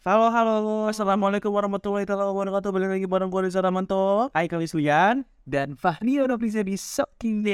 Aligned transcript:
Halo 0.00 0.32
halo, 0.32 0.88
assalamualaikum 0.88 1.52
warahmatullahi 1.52 2.08
wabarakatuh. 2.08 2.72
Balik 2.72 2.88
lagi 2.96 3.04
bareng 3.04 3.28
gue 3.28 3.44
Rizal 3.44 3.68
Ramanto, 3.68 4.32
Aikal 4.32 4.64
Islian 4.64 5.28
dan 5.44 5.76
Fahri 5.76 6.24
udah 6.24 6.40
bisa 6.40 6.64
di 6.64 6.72
Sokinden. 6.80 7.52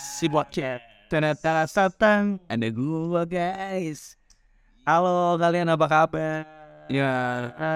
Si 0.00 0.24
bocet. 0.24 0.80
Ternyata 1.12 1.68
satang 1.68 2.40
ada 2.48 2.64
gua 2.72 3.28
guys. 3.28 4.16
Halo 4.88 5.36
kalian 5.36 5.68
apa 5.68 5.84
kabar? 5.84 6.48
Ya, 6.88 7.12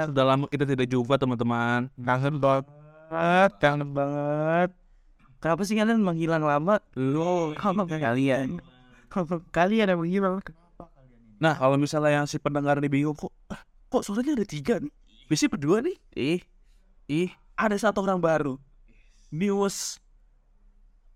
sudah 0.09 0.25
lama 0.25 0.49
kita 0.49 0.65
tidak 0.65 0.89
jumpa 0.89 1.21
teman-teman. 1.21 1.93
Kangen 1.93 2.41
banget, 2.41 3.53
kangen 3.61 3.93
banget. 3.93 4.73
Kenapa 5.45 5.61
sih 5.69 5.77
kalian 5.77 6.01
menghilang 6.01 6.41
lama? 6.41 6.81
Lo, 6.97 7.53
kamu 7.53 7.85
kalian. 7.85 8.65
Kalian 9.53 9.93
yang 9.93 10.01
menghilang. 10.01 10.41
Nah 11.37 11.55
kalau 11.57 11.77
misalnya 11.77 12.23
yang 12.23 12.27
si 12.29 12.41
pendengar 12.41 12.81
nih 12.81 12.89
bingung 12.89 13.17
kok 13.17 13.33
ah, 13.53 13.61
kok 13.93 14.03
suaranya 14.05 14.41
ada 14.41 14.47
tiga 14.49 14.81
nih 14.81 14.93
Biasanya 15.27 15.51
berdua 15.53 15.79
nih 15.83 15.97
Ih 16.17 16.41
Ih 17.11 17.31
Ada 17.59 17.77
satu 17.77 18.07
orang 18.07 18.23
baru 18.23 18.55
Newest 19.35 20.01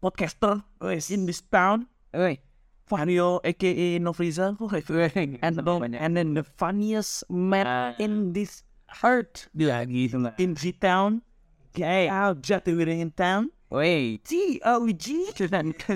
Podcaster 0.02 0.60
wes, 0.82 1.08
In 1.08 1.24
this 1.24 1.40
town 1.40 1.86
Woi 2.12 2.42
Vario 2.90 3.38
aka 3.46 4.02
Novriza 4.02 4.58
and, 4.58 5.94
and 5.94 6.12
then 6.18 6.34
the 6.34 6.42
funniest 6.42 7.22
man 7.30 7.94
in 8.02 8.34
this 8.34 8.66
heart 8.90 9.46
Dia 9.54 9.86
gitu 9.86 10.26
lah 10.26 10.34
In 10.42 10.58
the 10.58 10.74
town 10.74 11.22
Okay 11.70 12.10
I'll 12.10 12.34
just 12.34 12.66
do 12.66 12.74
it 12.82 12.90
in 12.90 13.14
town 13.14 13.54
Wait 13.70 14.26
T-O-G 14.26 15.04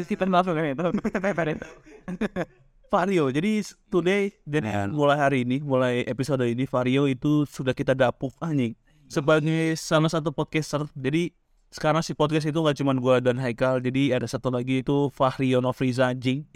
Stephen 0.06 0.30
Buffett 0.30 0.54
kan 0.54 0.64
itu 0.70 0.86
Vario. 2.90 3.30
Jadi 3.32 3.64
today 3.90 4.32
dan 4.46 4.92
mulai 4.92 5.18
hari 5.18 5.38
ini, 5.42 5.60
mulai 5.60 6.02
episode 6.06 6.44
ini 6.46 6.64
Vario 6.68 7.08
itu 7.10 7.44
sudah 7.48 7.74
kita 7.74 7.92
dapuk 7.96 8.32
anjing 8.38 8.74
sebagai 9.08 9.76
salah 9.76 10.10
satu 10.10 10.32
podcaster. 10.32 10.86
Jadi 10.96 11.30
sekarang 11.74 12.06
si 12.06 12.14
podcast 12.14 12.46
itu 12.46 12.54
gak 12.54 12.78
cuma 12.78 12.94
gua 12.94 13.18
dan 13.18 13.34
Haikal, 13.34 13.82
jadi 13.82 14.14
ada 14.14 14.30
satu 14.30 14.46
lagi 14.46 14.86
itu 14.86 15.10
Fahrio 15.10 15.58
Novriza 15.58 16.14
anjing. 16.14 16.46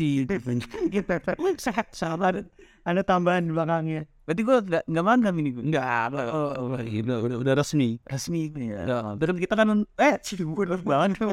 Ada 2.89 3.05
tambahan 3.05 3.45
di 3.45 3.53
belakangnya. 3.53 4.09
Berarti 4.29 4.45
gua 4.45 4.61
gak, 4.61 4.85
gak 4.85 5.07
makan 5.09 5.33
ini 5.41 5.51
gua. 5.57 5.65
Enggak, 5.65 6.09
oh, 6.13 6.53
oh, 6.53 6.77
udah, 6.77 7.17
udah, 7.25 7.37
udah 7.41 7.55
resmi. 7.57 7.97
Resmi 8.05 8.53
ya. 8.53 8.85
Dan 9.17 9.41
kita 9.41 9.57
kan 9.57 9.89
eh 9.97 10.21
sih 10.25 10.37
gue 10.41 10.65
banget 10.85 11.17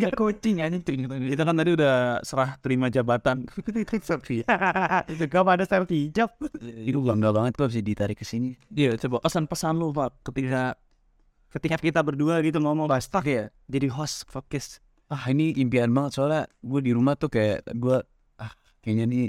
Gak 0.00 0.12
coaching 0.16 0.64
aja 0.64 0.76
tuh. 0.80 0.96
Kita 0.96 1.44
kan 1.44 1.60
tadi 1.60 1.76
udah 1.76 2.24
serah 2.24 2.56
terima 2.64 2.88
jabatan. 2.88 3.44
Itu 5.12 5.24
gak 5.28 5.44
ada 5.44 5.64
selfie 5.68 6.08
hijab. 6.08 6.32
Itu 6.60 7.04
bangga 7.04 7.36
banget 7.36 7.60
kok 7.60 7.68
bisa 7.68 7.84
ditarik 7.84 8.16
ke 8.16 8.24
sini. 8.24 8.56
Iya, 8.72 8.96
coba 8.96 9.20
pesan 9.28 9.44
pesan 9.44 9.76
lu 9.76 9.92
Pak 9.92 10.24
ketika 10.32 10.72
ketika 11.52 11.76
kita 11.80 12.00
berdua 12.00 12.40
gitu 12.40 12.64
ngomong 12.64 12.88
Bastak 12.88 13.28
ya. 13.28 13.52
jadi 13.68 13.92
host 13.92 14.24
podcast. 14.32 14.80
Ah 15.12 15.28
ini 15.28 15.52
impian 15.56 15.92
banget 15.92 16.16
soalnya 16.16 16.48
gue 16.64 16.80
di 16.80 16.96
rumah 16.96 17.12
tuh 17.16 17.28
kayak 17.28 17.64
gue 17.76 18.00
ah 18.40 18.52
kayaknya 18.80 19.04
nih 19.04 19.24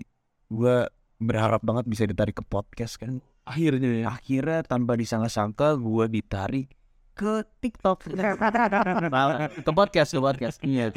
gue 0.50 0.90
berharap 1.22 1.62
banget 1.62 1.86
bisa 1.86 2.04
ditarik 2.10 2.38
ke 2.38 2.44
podcast 2.46 2.98
kan. 2.98 3.22
Akhirnya 3.46 4.06
ya. 4.06 4.06
Akhirnya 4.14 4.66
tanpa 4.66 4.98
disangka-sangka 4.98 5.78
gue 5.78 6.06
ditarik 6.10 6.68
ke 7.14 7.44
TikTok. 7.60 8.08
ke 9.66 9.72
podcast 9.72 10.10
ke 10.16 10.20
podcast. 10.20 10.58
Iya 10.64 10.90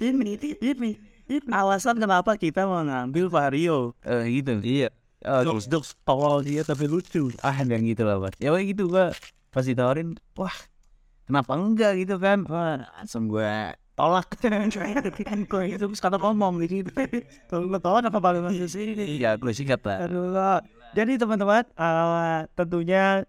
ini 0.00 0.38
ini 0.62 0.90
ini 1.28 1.48
alasan 1.52 1.98
kenapa 1.98 2.34
kita 2.40 2.64
mengambil 2.64 3.28
Vario. 3.28 3.92
Eh 4.06 4.40
gitu. 4.40 4.58
Iya. 4.62 4.90
Oh, 5.26 5.42
Jokes 5.42 5.66
jokes 5.66 5.90
tolol 6.06 6.46
dia 6.46 6.62
tapi 6.62 6.86
lucu. 6.86 7.34
ah 7.42 7.50
yang 7.58 7.82
gitu 7.82 8.06
lah 8.06 8.22
Bang. 8.22 8.34
Ya 8.38 8.54
kayak 8.54 8.70
gitu 8.70 8.86
gue 8.86 9.10
pas 9.48 9.64
ditawarin 9.64 10.14
wah 10.38 10.54
kenapa 11.26 11.56
enggak 11.56 11.98
gitu 11.98 12.20
kan 12.20 12.44
wah, 12.46 12.84
langsung 13.00 13.26
gue 13.26 13.74
tolak 13.98 14.30
Gue 15.50 15.64
itu 15.74 15.86
kata 15.98 16.16
ngomong. 16.22 16.62
Kalau 17.50 17.66
lo 17.66 17.78
tolak 17.82 18.06
apa 18.06 18.18
balik 18.22 18.46
masuk 18.46 18.70
sini? 18.70 19.18
ya 19.18 19.34
gue 19.34 19.50
sikat 19.50 19.82
lah 19.82 20.06
Aduh. 20.06 20.62
Jadi 20.96 21.20
teman-teman, 21.20 21.68
uh, 21.76 22.48
tentunya 22.56 23.26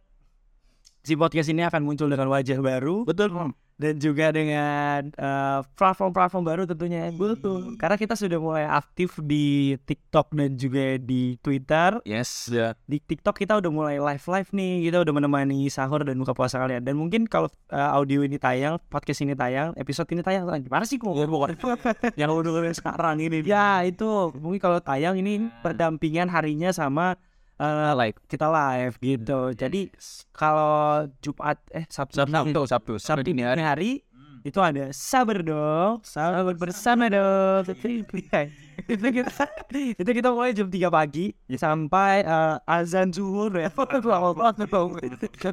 si 1.04 1.18
podcast 1.20 1.52
ini 1.52 1.68
akan 1.68 1.84
muncul 1.84 2.08
dengan 2.08 2.32
wajah 2.32 2.60
baru. 2.62 3.04
Betul. 3.04 3.34
Dan 3.80 3.96
juga 3.96 4.36
dengan 4.36 5.08
uh, 5.16 5.64
platform-platform 5.80 6.44
baru 6.44 6.64
tentunya. 6.68 7.08
Betul. 7.16 7.80
Karena 7.80 7.96
kita 7.96 8.20
sudah 8.20 8.36
mulai 8.36 8.68
aktif 8.68 9.16
di 9.24 9.80
TikTok 9.88 10.36
dan 10.36 10.60
juga 10.60 11.00
di 11.00 11.40
Twitter. 11.40 12.04
yes 12.04 12.52
ya 12.52 12.76
Di 12.84 13.00
TikTok 13.00 13.40
kita 13.40 13.56
udah 13.64 13.72
mulai 13.72 13.96
live-live 13.96 14.52
nih. 14.52 14.92
Kita 14.92 14.98
udah 15.00 15.14
menemani 15.16 15.72
sahur 15.72 16.04
dan 16.04 16.20
buka 16.20 16.36
puasa 16.36 16.60
kalian. 16.60 16.84
Dan 16.84 17.00
mungkin 17.00 17.24
kalau 17.24 17.48
uh, 17.72 17.96
audio 17.96 18.28
ini 18.28 18.36
tayang, 18.36 18.84
podcast 18.92 19.24
ini 19.24 19.32
tayang, 19.32 19.72
episode 19.80 20.12
ini 20.12 20.28
tayang, 20.28 20.44
gimana 20.60 20.84
sih 20.84 21.00
kok? 21.00 21.16
yang 22.20 22.36
lu 22.36 22.44
dengerin 22.44 22.76
sekarang 22.76 23.24
ini. 23.24 23.40
Ya 23.48 23.80
itu 23.88 24.36
mungkin 24.36 24.60
kalau 24.60 24.84
tayang 24.84 25.16
ini 25.16 25.48
berdampingan 25.64 26.28
harinya 26.28 26.76
sama 26.76 27.16
eh, 27.60 27.92
like 27.94 28.18
kita 28.32 28.48
live 28.48 28.96
gitu. 29.04 29.52
Jadi 29.54 29.92
kalau 30.32 31.06
Jumat 31.20 31.60
eh 31.76 31.86
Sabtu. 31.92 32.24
Sabtu 32.24 32.62
Sabtu. 32.66 32.94
Sabtu 32.98 33.30
ini 33.30 33.44
hari, 33.44 33.64
hari 33.64 33.92
itu 34.48 34.60
ada 34.64 34.88
sabar 34.96 35.44
dong, 35.44 36.00
sabar 36.04 36.56
bersama 36.56 37.12
dong. 37.12 37.68
itu 38.88 39.08
kita 39.12 39.44
itu 39.76 40.12
kita 40.16 40.32
mulai 40.32 40.56
jam 40.56 40.72
3 40.72 40.88
pagi 40.88 41.36
sampai 41.52 42.24
eh, 42.24 42.56
azan 42.64 43.12
zuhur 43.12 43.52
ya. 43.60 43.68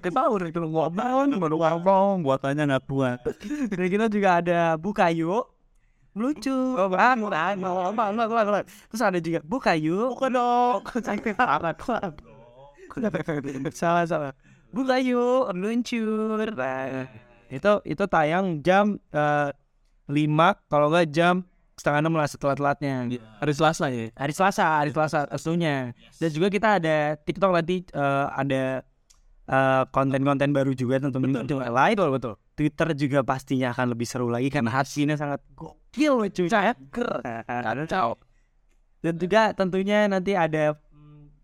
Tahu 0.06 0.32
itu 0.46 0.58
ngomong 0.62 1.38
baru 1.42 1.56
ngomong 1.58 2.22
buatannya 2.22 2.64
nggak 2.70 2.84
kuat. 2.86 3.18
Dan 3.74 3.86
kita 3.90 4.06
juga 4.06 4.38
ada 4.38 4.78
buka 4.78 5.10
yuk 5.10 5.55
lucu. 6.16 6.56
Oh, 6.80 6.88
banget 6.88 8.28
banget 8.32 8.64
terus 8.88 9.02
ada 9.04 9.18
juga 9.20 9.44
buka 9.44 9.76
yuk. 9.76 10.16
Buka 10.16 10.26
dong. 10.32 10.80
Salah 13.76 14.08
salah. 14.08 14.32
Buka 14.72 14.96
yuk 14.98 15.52
luncur 15.52 16.52
nah, 16.56 17.06
itu 17.52 17.72
itu 17.86 18.04
tayang 18.10 18.58
jam 18.64 18.98
eh, 19.14 19.52
lima 20.10 20.58
kalau 20.66 20.90
nggak 20.90 21.06
jam 21.14 21.46
setengah 21.76 22.00
enam 22.02 22.14
lah 22.16 22.26
setelah 22.26 22.56
telatnya. 22.56 23.06
Hari 23.38 23.52
Selasa 23.52 23.86
ya? 23.92 24.10
Hari 24.16 24.32
Selasa 24.32 24.64
hari 24.82 24.90
Selasa 24.90 25.28
tentunya 25.28 25.92
dan 26.18 26.30
juga 26.32 26.48
kita 26.48 26.68
ada 26.80 26.96
TikTok 27.20 27.52
nanti 27.52 27.84
eh, 27.92 28.26
ada 28.32 28.82
eh, 29.46 29.82
konten-konten 29.92 30.50
baru 30.50 30.72
juga 30.74 30.98
tentunya 30.98 31.44
juga 31.46 31.68
lain 31.70 31.94
betul 31.94 32.12
betul. 32.16 32.34
Twitter 32.56 32.88
juga 32.96 33.20
pastinya 33.20 33.76
akan 33.76 33.92
lebih 33.92 34.08
seru 34.08 34.32
lagi 34.32 34.48
karena 34.48 34.72
hasilnya 34.72 35.20
sangat 35.20 35.44
gokil 35.52 35.85
cuy 35.96 36.48
saya 36.52 36.76
ada 37.48 37.82
cowok 37.88 38.18
dan 39.00 39.14
juga 39.16 39.54
tentunya 39.56 40.04
nanti 40.10 40.36
ada 40.36 40.76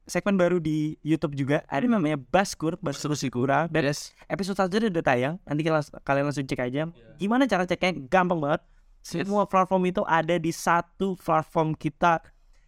segmen 0.07 0.35
baru 0.35 0.59
di 0.59 0.99
YouTube 1.07 1.39
juga. 1.39 1.63
Ada 1.71 1.87
namanya 1.87 2.19
Baskur 2.19 2.75
Baskur 2.83 3.15
si 3.15 3.31
kurang 3.31 3.71
dan 3.71 3.87
episode 4.27 4.59
satu 4.59 4.83
udah 4.83 5.05
tayang. 5.05 5.35
Nanti 5.47 5.63
kalian, 5.63 5.85
kalian 6.03 6.25
langsung 6.27 6.47
cek 6.47 6.61
aja. 6.61 6.91
Gimana 7.23 7.47
cara 7.47 7.65
ceknya? 7.65 8.03
Gampang 8.11 8.43
banget. 8.43 8.63
Semua 9.03 9.47
platform 9.47 9.91
itu 9.91 10.03
ada 10.07 10.39
di 10.39 10.51
satu 10.55 11.19
platform 11.19 11.75
kita. 11.75 12.23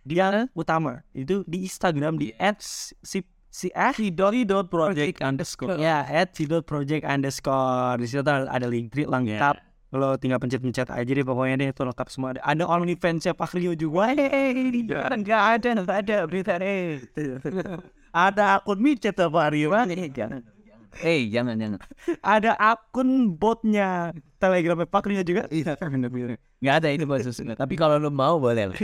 Dia 0.07 0.47
utama. 0.55 1.03
Itu 1.15 1.43
di 1.47 1.67
Instagram 1.67 2.19
di 2.21 2.31
si 3.03 3.25
si 3.51 3.69
at 3.75 3.99
si 3.99 4.11
dot 4.11 4.35
dot 4.47 4.67
project 4.71 5.23
underscore. 5.23 5.79
ya 5.79 6.03
at 6.07 6.35
si 6.35 6.47
dot 6.47 6.67
project 6.67 7.07
underscore. 7.07 7.99
Di 8.03 8.07
situ 8.11 8.23
ada, 8.23 8.67
link 8.67 8.95
tree 8.95 9.07
lengkap 9.07 9.74
lo 9.95 10.19
tinggal 10.19 10.43
pencet-pencet 10.43 10.91
aja 10.91 11.07
deh 11.07 11.25
pokoknya 11.25 11.55
deh 11.61 11.69
itu 11.71 11.83
lengkap 11.87 12.09
semua 12.11 12.35
ada 12.35 12.41
ada 12.43 12.65
OnlyFans 12.67 13.31
Pak 13.33 13.55
Rio 13.55 13.73
juga. 13.79 14.11
Hehehe, 14.13 14.85
nggak 14.85 15.43
ada 15.59 15.69
nggak 15.81 15.99
ada 16.07 16.17
berita 16.27 16.53
deh. 16.59 16.99
Ada 18.15 18.63
akun 18.63 18.79
micet 18.79 19.19
Pak 19.19 19.49
Rio 19.51 19.75
Eh, 19.75 20.11
jangan. 20.11 20.43
Eh, 21.03 21.27
jangan 21.27 21.59
jangan. 21.59 21.83
ada 22.23 22.55
akun 22.55 23.35
botnya 23.35 24.15
Telegramnya 24.39 24.87
Pak 24.87 25.11
Rio 25.11 25.23
juga? 25.27 25.51
Iya. 25.51 25.75
Nggak 26.63 26.75
ada 26.79 26.89
ini 26.95 27.05
bahasa 27.09 27.35
Sunda. 27.35 27.59
Tapi 27.59 27.75
kalau 27.75 27.99
lu 27.99 28.15
mau 28.15 28.39
boleh. 28.39 28.71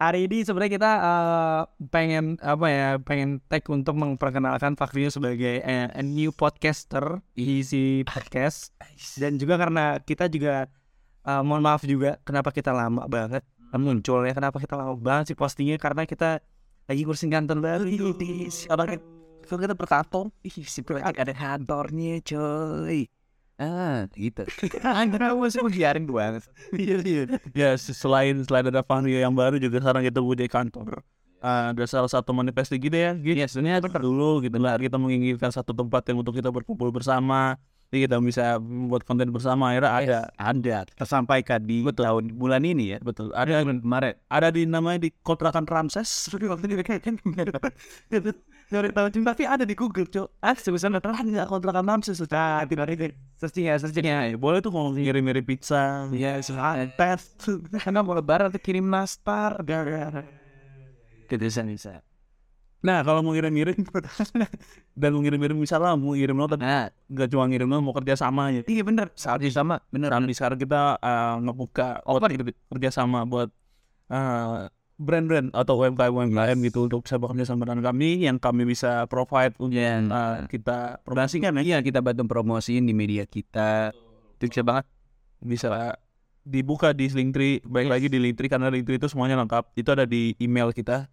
Hari 0.00 0.32
ini 0.32 0.40
sebenarnya 0.48 0.72
kita 0.80 0.92
eh, 0.96 1.62
pengen 1.92 2.40
apa 2.40 2.66
ya 2.72 2.88
pengen 3.04 3.36
tag 3.52 3.60
untuk 3.68 4.00
memperkenalkan 4.00 4.72
Fakrio 4.72 5.12
sebagai 5.12 5.60
eh, 5.60 5.92
a 5.92 6.00
new 6.00 6.32
podcaster. 6.32 7.20
Di 7.36 7.60
si 7.60 8.00
podcast. 8.08 8.72
Dan 9.20 9.36
juga 9.36 9.60
karena 9.60 10.00
kita 10.00 10.32
juga 10.32 10.72
eh, 11.28 11.42
mohon 11.44 11.60
maaf 11.60 11.84
juga 11.84 12.16
kenapa 12.24 12.48
kita 12.48 12.72
lama 12.72 13.04
banget 13.12 13.44
munculnya 13.76 14.34
kenapa 14.34 14.58
kita 14.58 14.74
lama 14.74 14.98
banget 14.98 15.30
sih 15.30 15.38
postingnya 15.38 15.78
karena 15.78 16.02
kita 16.02 16.42
lagi 16.90 17.06
ngurusin 17.06 17.30
kantor 17.30 17.62
baru 17.62 17.86
karena 17.86 18.98
kita, 19.46 19.54
kita 19.62 19.74
berkantor 19.78 20.34
Ih, 20.42 20.66
si 20.66 20.82
ada 20.82 21.30
kantornya, 21.30 22.18
coy. 22.24 23.06
Ah, 23.60 24.08
gitu. 24.16 24.40
Anda 25.00 25.36
masih 25.36 25.60
biarin 25.68 26.08
banget. 26.08 26.48
Iya 26.80 26.96
iya. 27.04 27.22
Ya 27.52 27.68
se- 27.76 27.92
selain 27.92 28.40
selain 28.40 28.64
ada 28.72 28.80
Fahrio 28.80 29.20
yang 29.20 29.36
baru 29.36 29.60
juga 29.60 29.84
sekarang 29.84 30.00
kita 30.08 30.20
punya 30.24 30.48
kantor. 30.48 31.04
Ah, 31.44 31.76
ada 31.76 31.84
salah 31.84 32.08
satu 32.08 32.32
manifest 32.32 32.72
gitu 32.72 32.96
ya. 32.96 33.12
Gitu. 33.20 33.36
Iya, 33.36 33.46
sebenarnya 33.52 33.84
Dulu 34.00 34.40
gitu 34.44 34.56
lah 34.56 34.80
kita 34.80 34.96
menginginkan 34.96 35.52
satu 35.52 35.76
tempat 35.76 36.08
yang 36.08 36.24
untuk 36.24 36.32
kita 36.32 36.48
berkumpul 36.48 36.88
bersama. 36.88 37.60
Jadi 37.90 38.06
kita 38.06 38.16
bisa 38.22 38.56
membuat 38.62 39.02
konten 39.04 39.28
bersama. 39.34 39.76
Akhirnya 39.76 39.92
ada 39.92 40.18
ada 40.38 40.76
tersampaikan 40.96 41.60
di 41.60 41.84
tahun 41.84 42.32
bulan 42.40 42.64
ini 42.64 42.96
ya. 42.96 42.98
betul. 43.02 43.28
Ada 43.36 43.66
Kemarin. 43.66 44.14
ada 44.30 44.48
di 44.48 44.62
namanya 44.64 45.04
di 45.04 45.10
kontrakan 45.20 45.68
Ramses. 45.68 46.32
Dari 48.70 48.94
tahu 48.94 49.10
juga 49.10 49.34
tapi 49.34 49.42
ada 49.50 49.66
di 49.66 49.74
Google, 49.74 50.06
Cok. 50.06 50.38
Ah, 50.38 50.54
sebesar 50.54 50.94
ada 50.94 51.42
kontrakan 51.50 51.82
Ramses 51.82 52.22
sudah 52.22 52.62
tidak 52.70 52.86
ada. 52.86 53.10
Searching 53.34 53.66
ya, 53.66 53.74
searching 53.82 54.06
ya. 54.06 54.30
Ya, 54.30 54.38
boleh 54.38 54.62
tuh 54.62 54.70
kalau 54.70 54.94
ngirim-ngirim 54.94 55.42
pizza. 55.42 56.06
Iya, 56.14 56.38
soalnya 56.38 56.86
tes. 56.94 57.34
karena 57.82 58.06
mau 58.06 58.14
lebaran 58.14 58.54
tuh 58.54 58.62
kirim 58.62 58.86
nastar. 58.86 59.58
Gitu 61.26 61.42
bisa 61.42 61.66
bisa. 61.66 61.92
Nah 62.80 63.04
kalau 63.04 63.20
mau 63.20 63.36
ngirim-ngirim 63.36 63.76
dan 65.00 65.08
mau 65.12 65.20
ngirim-ngirim 65.20 65.58
misalnya 65.58 65.92
mau 66.00 66.16
ngirim 66.16 66.32
nota 66.32 66.56
Nah, 66.56 66.88
nggak 67.12 67.28
cuma 67.28 67.44
ngirim 67.44 67.68
nota 67.68 67.82
mau 67.84 67.92
kerja 67.92 68.16
sama 68.16 68.54
ya. 68.54 68.62
iya 68.70 68.86
bener. 68.86 69.12
Saat 69.18 69.44
sama. 69.52 69.82
Sekarang 69.92 70.24
di 70.24 70.32
sekarang 70.32 70.58
kita 70.62 70.96
eh, 71.02 71.34
ngebuka 71.42 72.06
buat 72.06 72.22
kerja 72.70 72.90
sama 72.94 73.26
buat 73.26 73.50
eh, 74.14 74.70
brand-brand 75.00 75.48
atau 75.50 75.80
UMKM 75.80 76.12
UMKM 76.12 76.58
gitu 76.60 76.84
untuk 76.84 77.08
bisa 77.08 77.16
bekerja 77.16 77.48
sama 77.48 77.64
dengan 77.64 77.80
kami 77.82 78.20
yang 78.20 78.36
kami 78.36 78.68
bisa 78.68 79.08
provide 79.08 79.56
untuk 79.56 79.80
Iya. 79.80 80.04
eh, 80.04 80.36
kita 80.46 81.00
promosikan 81.00 81.56
ya 81.56 81.62
Iya, 81.64 81.78
kita 81.80 82.04
bantu 82.04 82.28
promosiin 82.28 82.84
di 82.84 82.92
media 82.92 83.24
kita. 83.24 83.96
Itu 84.36 84.44
bisa 84.46 84.60
banget. 84.60 84.84
bisa 85.40 85.96
dibuka 86.40 86.92
di 86.92 87.08
Linktree 87.08 87.64
baik 87.64 87.88
lagi 87.88 88.06
di 88.06 88.20
Linktree 88.20 88.52
karena 88.52 88.68
Linktree 88.68 89.00
itu 89.00 89.08
semuanya 89.08 89.40
lengkap 89.40 89.72
itu 89.72 89.88
ada 89.88 90.04
di 90.04 90.36
email 90.36 90.68
kita 90.68 91.08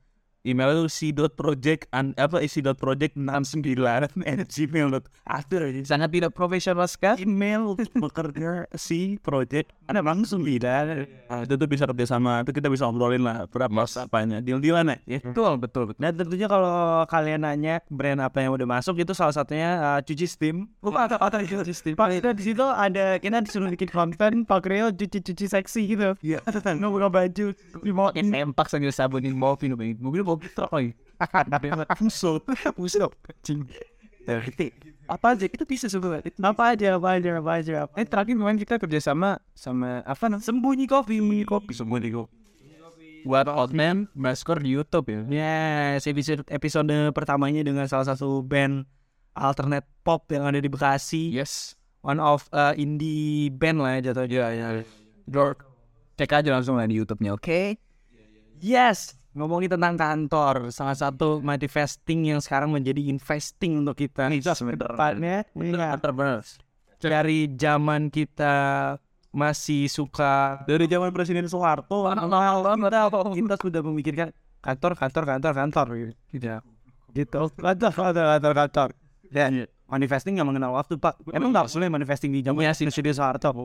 email 0.47 0.71
itu 0.73 0.83
c.project 0.87 1.91
an, 1.91 2.15
apa 2.15 2.39
c.project 2.47 3.13
69 3.19 3.75
at 4.23 4.47
gmail 4.47 4.87
Sangat 5.83 6.09
tidak 6.15 6.31
profesional 6.31 6.87
sekali. 6.87 7.27
email 7.27 7.75
bekerja 7.75 8.65
si 8.73 9.19
project 9.19 9.75
ada 9.91 9.99
langsung 9.99 10.47
tidak 10.47 11.07
nah, 11.27 11.43
itu 11.43 11.53
tuh 11.59 11.67
bisa 11.67 11.83
kerja 11.85 12.17
sama 12.17 12.41
itu 12.47 12.51
kita 12.55 12.71
bisa 12.71 12.87
ngobrolin 12.87 13.23
lah 13.27 13.45
berapa 13.51 13.83
apanya 13.99 14.39
deal 14.39 14.63
dealan 14.63 14.95
ya 15.03 15.19
Betul, 15.27 15.59
betul, 15.59 15.83
betul. 15.91 16.01
Dan 16.01 16.13
tentunya 16.15 16.47
kalau 16.47 17.03
kalian 17.05 17.41
nanya 17.43 17.83
brand 17.91 18.23
apa 18.23 18.39
yang 18.39 18.55
udah 18.55 18.67
masuk 18.69 18.95
itu 19.01 19.11
salah 19.11 19.35
satunya 19.35 19.77
uh, 19.77 19.99
cuci 19.99 20.25
steam. 20.29 20.71
Bukan 20.79 21.09
atau 21.11 21.19
atau 21.19 21.39
cuci 21.43 21.73
steam. 21.75 21.95
Pak 21.99 22.09
di 22.37 22.43
situ 22.43 22.63
ada 22.63 23.19
kita 23.19 23.43
disuruh 23.43 23.67
bikin 23.73 23.89
konten 23.91 24.47
Pak 24.47 24.63
Rio 24.65 24.93
cuci 24.93 25.19
cuci 25.19 25.45
seksi 25.49 25.81
gitu. 25.93 26.09
Iya. 26.23 26.39
Nggak 26.47 26.91
buka 26.91 27.07
baju. 27.11 27.45
Di 27.83 27.91
mau 27.91 28.09
Nempak 28.13 28.67
sambil 28.71 28.91
sabunin 28.93 29.35
mobil, 29.35 29.73
mobil 29.99 30.21
truk 30.53 30.71
lagi. 30.71 30.91
langsung. 31.97 32.41
Busuk. 32.77 33.11
Cing. 33.41 33.65
Apa 35.07 35.39
aja 35.39 35.47
kita 35.47 35.63
bisa 35.63 35.87
sebenarnya. 35.87 36.29
Apa 36.43 36.75
aja 36.75 36.99
apa 36.99 37.07
aja 37.15 37.29
apa 37.39 37.51
aja. 37.55 37.73
Apa. 37.87 37.93
Eh 37.95 38.05
terakhir 38.05 38.35
memang 38.35 38.59
kita 38.59 38.75
kerjasama 38.75 39.39
sama 39.55 40.03
apa 40.03 40.27
namanya? 40.27 40.43
Sembunyi 40.43 40.85
kopi. 40.85 41.23
Sembunyi 41.23 41.45
kopi. 41.47 41.73
Sembunyi 41.73 42.09
kopi. 42.11 42.27
Buat 43.23 43.47
Hotman, 43.47 44.11
Maskor 44.11 44.59
di 44.59 44.75
YouTube 44.75 45.07
ya. 45.07 45.19
Yes, 45.31 46.07
episode 46.11 46.43
episode 46.51 46.91
pertamanya 47.15 47.63
dengan 47.63 47.87
salah 47.87 48.07
satu 48.07 48.43
band 48.43 48.83
alternate 49.31 49.87
pop 50.03 50.27
yang 50.27 50.43
ada 50.43 50.59
di 50.59 50.67
Bekasi. 50.67 51.31
Yes. 51.31 51.79
One 52.03 52.19
of 52.19 52.45
uh, 52.51 52.75
indie 52.75 53.51
band 53.51 53.79
lah 53.79 53.99
ya 53.99 54.11
jatuhnya. 54.11 54.51
Ya, 54.51 54.67
ya. 54.79 54.83
Door. 55.27 55.59
Cek 56.17 56.33
aja 56.33 56.49
langsung 56.49 56.81
lah 56.81 56.89
di 56.89 56.97
YouTube-nya, 56.97 57.37
oke? 57.37 57.77
Yes, 58.57 59.16
ngomongin 59.37 59.77
tentang 59.77 59.93
kantor, 59.93 60.73
salah 60.73 60.97
satu 60.97 61.37
manifesting 61.45 62.25
yang 62.25 62.41
sekarang 62.41 62.73
menjadi 62.73 63.05
investing 63.05 63.85
untuk 63.85 63.93
kita. 63.93 64.25
Ingat, 65.13 65.45
Entrepreneurs. 66.01 66.57
dari 66.97 67.45
zaman 67.53 68.09
kita 68.09 68.55
masih 69.29 69.85
suka 69.85 70.65
dari 70.65 70.89
zaman 70.89 71.13
Presiden 71.13 71.45
Soeharto, 71.45 72.09
kita, 72.09 73.05
kita 73.37 73.55
sudah 73.61 73.81
memikirkan 73.85 74.33
kantor, 74.57 74.97
kantor, 74.97 75.23
kantor, 75.29 75.53
kantor, 75.53 75.85
gitu. 76.33 76.57
Gitu, 77.13 77.41
kantor, 77.61 77.91
kantor, 77.93 78.25
kantor, 78.33 78.53
kantor. 78.57 78.89
Dan 79.29 79.51
manifesting 79.87 80.35
nggak 80.35 80.47
mengenal 80.47 80.71
waktu 80.73 80.97
pak. 80.97 81.21
Emang 81.29 81.53
nggak 81.53 81.69
boleh 81.69 81.87
manifesting 81.87 82.33
di 82.33 82.41
zaman 82.41 82.65
Presiden 82.65 83.13
Soeharto. 83.13 83.53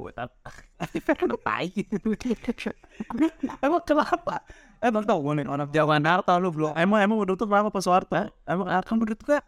Emang 3.64 3.82
kenapa? 3.82 4.44
Emang 4.82 5.06
tau 5.06 5.23
gue 5.23 5.32
nih 5.38 5.46
orang 5.46 5.70
harta 6.02 6.34
lu 6.43 6.50
belum. 6.50 6.75
Emang 6.75 6.99
emang 6.99 7.23
menurut 7.23 7.38
lu 7.38 7.46
kenapa 7.46 7.70
pas 7.70 7.87
Soeharto? 7.87 8.26
Emang 8.43 8.67
akan 8.67 8.94
menurut 8.99 9.20
gue 9.23 9.38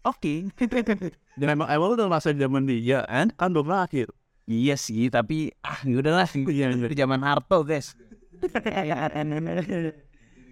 oke. 0.00 0.34
Dan 1.38 1.48
emang 1.52 1.68
emang 1.68 1.92
udah 1.92 2.08
masa 2.08 2.32
zaman 2.32 2.64
dia 2.64 3.04
kan 3.04 3.28
kan 3.36 3.52
belum 3.52 3.68
lahir. 3.68 4.08
Iya 4.48 4.80
sih, 4.80 5.12
tapi 5.12 5.52
ah 5.60 5.84
udahlah. 5.84 6.24
Iya, 6.48 6.72
iya. 6.72 6.88
Di 6.88 6.96
zaman 6.96 7.20
Harto, 7.20 7.68
guys. 7.68 7.92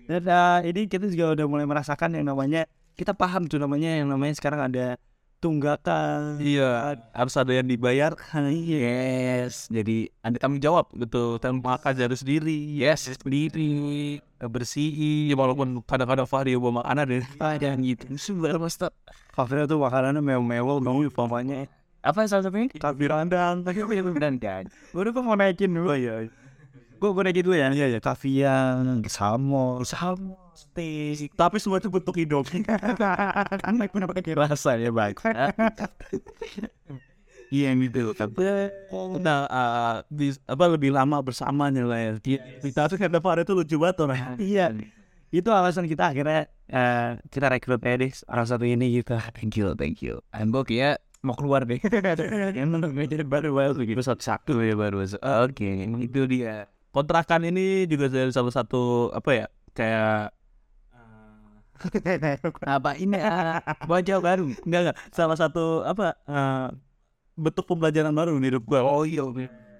Dan 0.06 0.22
uh, 0.28 0.60
ini 0.68 0.84
kita 0.84 1.08
juga 1.08 1.32
udah 1.32 1.46
mulai 1.48 1.64
merasakan 1.64 2.20
yang 2.20 2.28
namanya 2.28 2.68
kita 2.94 3.16
paham 3.16 3.48
tuh 3.48 3.56
namanya 3.56 4.04
yang 4.04 4.12
namanya 4.12 4.36
sekarang 4.36 4.68
ada 4.68 5.00
tunggakan. 5.38 6.40
Iya, 6.40 6.96
harus 7.12 7.34
ada 7.36 7.52
yang 7.52 7.68
dibayar. 7.68 8.12
Yes, 8.66 9.68
jadi 9.70 10.10
ada 10.20 10.36
tanggung 10.40 10.60
jawab. 10.60 10.90
Betul, 10.92 11.38
dan 11.38 11.60
makan 11.62 11.92
harus 11.94 12.20
sendiri. 12.24 12.56
Yes, 12.76 13.06
sendiri 13.06 14.18
bersihin 14.36 15.32
ya 15.32 15.34
walaupun 15.34 15.80
kadang-kadang 15.88 16.28
Fahri 16.28 16.60
bawa 16.60 16.84
makanan 16.84 17.04
deh 17.08 17.24
ada 17.40 17.72
gitu. 17.80 18.04
Sudah 18.20 18.60
Master. 18.60 18.92
Fahri 19.32 19.64
tuh 19.64 19.80
makanannya 19.80 20.20
mewah-mewah 20.20 20.76
bangun 20.84 21.08
pokoknya 21.08 21.72
Apa 22.04 22.28
salah 22.28 22.46
satunya? 22.46 22.68
tapi 22.76 23.08
randang 23.08 23.64
Dan 24.22 24.36
kan. 24.38 24.68
Udah 24.92 25.10
gue 25.10 25.22
mau 25.24 25.34
naikin 25.34 25.72
dulu 25.72 25.90
ya. 25.96 26.28
Gue 27.00 27.08
gue 27.10 27.22
naikin 27.24 27.42
dulu 27.48 27.56
ya. 27.56 27.72
Iya 27.72 27.96
ya. 27.96 27.98
Kavian, 27.98 29.02
salmon, 29.10 29.82
salmon, 29.82 30.36
steak. 30.56 31.30
Tapi 31.36 31.56
semua 31.60 31.78
itu 31.78 31.92
bentuk 31.92 32.16
hidup. 32.16 32.48
kan 32.48 33.72
naik 33.76 33.92
pun 33.92 34.08
pakai 34.08 34.34
rasa 34.34 34.80
ya 34.80 34.90
baik. 34.90 35.20
Iya 37.46 37.78
gitu. 37.78 38.10
Tapi 38.10 38.42
nah, 39.22 39.46
uh, 39.46 39.94
bis- 40.10 40.42
apa 40.50 40.66
lebih 40.66 40.90
lama 40.90 41.22
bersamanya 41.22 41.86
lah 41.86 42.00
ya. 42.02 42.12
Kita 42.58 42.90
tuh 42.90 42.98
kata 42.98 43.22
Fahri 43.22 43.46
itu 43.46 43.54
lucu 43.54 43.76
banget 43.78 43.96
orang. 44.02 44.34
Iya. 44.42 44.74
Itu 45.30 45.54
alasan 45.54 45.86
kita 45.86 46.10
akhirnya 46.10 46.50
eh, 46.66 47.18
kita 47.30 47.46
rekrut 47.46 47.82
deh 47.82 48.10
orang 48.26 48.46
satu 48.46 48.66
ini 48.66 48.98
gitu. 48.98 49.14
Thank 49.30 49.54
you, 49.58 49.78
thank 49.78 50.02
you. 50.02 50.18
Ambok 50.34 50.74
ya 50.74 50.98
mau 51.22 51.38
keluar 51.38 51.62
deh. 51.62 51.78
Yang 52.58 52.66
menurut 52.66 52.90
gue 52.94 53.06
jadi 53.14 53.24
baru 53.26 53.54
baru 53.54 53.78
gitu. 53.78 54.02
Satu 54.02 54.22
satu 54.22 54.52
ya 54.62 54.74
baru. 54.74 55.06
Oke, 55.46 55.70
itu 56.02 56.20
dia. 56.26 56.66
kontrakan 56.90 57.44
ini 57.44 57.84
juga 57.84 58.08
dari 58.08 58.32
salah 58.32 58.48
satu 58.48 59.12
apa 59.12 59.30
ya 59.36 59.46
kayak 59.76 60.32
Apa 62.66 62.96
ini? 62.96 63.16
Wajah 63.90 64.18
baru. 64.20 64.50
enggak 64.64 64.80
enggak. 64.90 64.96
Salah 65.12 65.36
satu 65.38 65.84
apa 65.84 66.16
eh, 66.26 66.66
bentuk 67.36 67.64
pembelajaran 67.68 68.12
baru 68.16 68.36
di 68.40 68.48
hidup 68.48 68.64
gua. 68.64 68.80
Oh 68.82 69.04
iya 69.04 69.22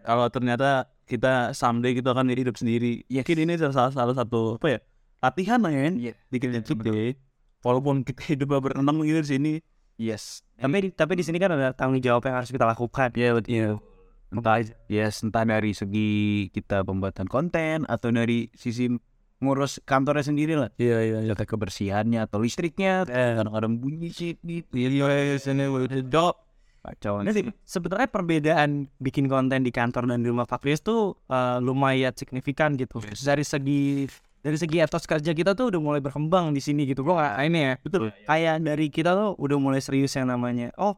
kalau 0.07 0.31
ternyata 0.31 0.87
kita 1.11 1.51
someday 1.57 1.95
kita 1.99 2.15
akan 2.15 2.31
hidup 2.31 2.55
sendiri. 2.55 3.03
Yakin 3.11 3.47
ini 3.49 3.59
salah 3.59 3.91
salah 3.91 4.15
satu 4.15 4.61
apa 4.61 4.67
ya 4.69 4.79
latihan 5.19 5.59
lah 5.59 5.73
ya 5.73 5.91
Iya. 5.91 6.13
bikin 6.31 6.55
YouTube 6.55 6.87
deh 6.87 7.17
walaupun 7.65 8.07
kita 8.07 8.37
hidup 8.37 8.63
berenang 8.63 9.03
gitu 9.03 9.21
di 9.25 9.31
sini. 9.31 9.53
Yes. 9.97 10.45
tapi 10.61 10.93
tapi 10.93 11.17
di 11.17 11.25
sini 11.25 11.41
kan 11.41 11.57
ada 11.57 11.73
tanggung 11.73 12.05
jawab 12.05 12.21
yang 12.29 12.37
harus 12.39 12.53
kita 12.53 12.69
lakukan. 12.69 13.17
Iya 13.17 13.41
betul. 13.41 13.81
Entah 14.29 14.61
yes, 14.93 15.25
entah 15.25 15.47
dari 15.47 15.73
segi 15.73 16.11
kita 16.53 16.85
pembuatan 16.85 17.25
konten 17.31 17.89
atau 17.89 18.13
dari 18.13 18.53
sisi 18.53 18.93
ngurus 19.37 19.85
kantornya 19.85 20.25
sendiri 20.25 20.57
lah. 20.57 20.73
iya 20.81 21.03
iya 21.05 21.19
iya 21.29 21.35
kebersihannya 21.37 22.25
atau 22.25 22.41
listriknya. 22.41 23.05
Kadang-kadang 23.05 23.77
bunyi 23.77 24.09
sih 24.09 24.37
gitu. 24.41 24.73
iya 24.73 25.07
iya 25.13 25.37
sini 25.37 25.69
udah 25.69 26.03
job 26.09 26.47
Kacau. 26.87 27.19
Nah, 27.19 27.35
sih, 27.35 27.51
sebenarnya 27.67 28.07
perbedaan 28.07 28.87
bikin 29.03 29.27
konten 29.27 29.67
di 29.67 29.75
kantor 29.75 30.07
dan 30.07 30.23
di 30.23 30.31
rumah 30.31 30.47
Fakris 30.47 30.87
tuh 30.87 31.19
eh, 31.27 31.59
lumayan 31.59 32.15
signifikan 32.15 32.79
gitu. 32.79 33.03
Dari 33.03 33.43
segi 33.43 34.07
dari 34.39 34.55
segi 34.55 34.79
etos 34.79 35.03
kerja 35.11 35.35
kita 35.35 35.59
tuh 35.59 35.75
udah 35.75 35.81
mulai 35.83 35.99
berkembang 35.99 36.55
di 36.55 36.63
sini 36.63 36.87
gitu. 36.87 37.03
Gua 37.03 37.19
nggak 37.19 37.35
ini 37.51 37.59
ya. 37.59 37.75
Betul. 37.83 38.15
Kayak 38.23 38.57
dari 38.63 38.87
kita 38.87 39.19
tuh 39.19 39.35
udah 39.35 39.59
mulai 39.59 39.83
serius 39.83 40.15
yang 40.15 40.31
namanya. 40.31 40.71
Oh, 40.79 40.95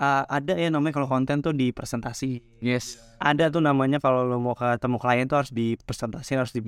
eh, 0.00 0.24
ada 0.26 0.56
ya 0.56 0.72
namanya 0.72 0.96
kalau 0.96 1.06
konten 1.06 1.44
tuh 1.44 1.52
di 1.52 1.70
presentasi. 1.70 2.40
Yes. 2.58 2.96
Ada 3.20 3.52
tuh 3.52 3.60
namanya 3.60 4.00
kalau 4.00 4.24
lo 4.24 4.40
mau 4.40 4.56
ketemu 4.56 4.96
klien 4.96 5.28
tuh 5.28 5.36
harus 5.44 5.52
di 5.52 5.76
presentasi 5.76 6.40
harus 6.40 6.50
di 6.50 6.64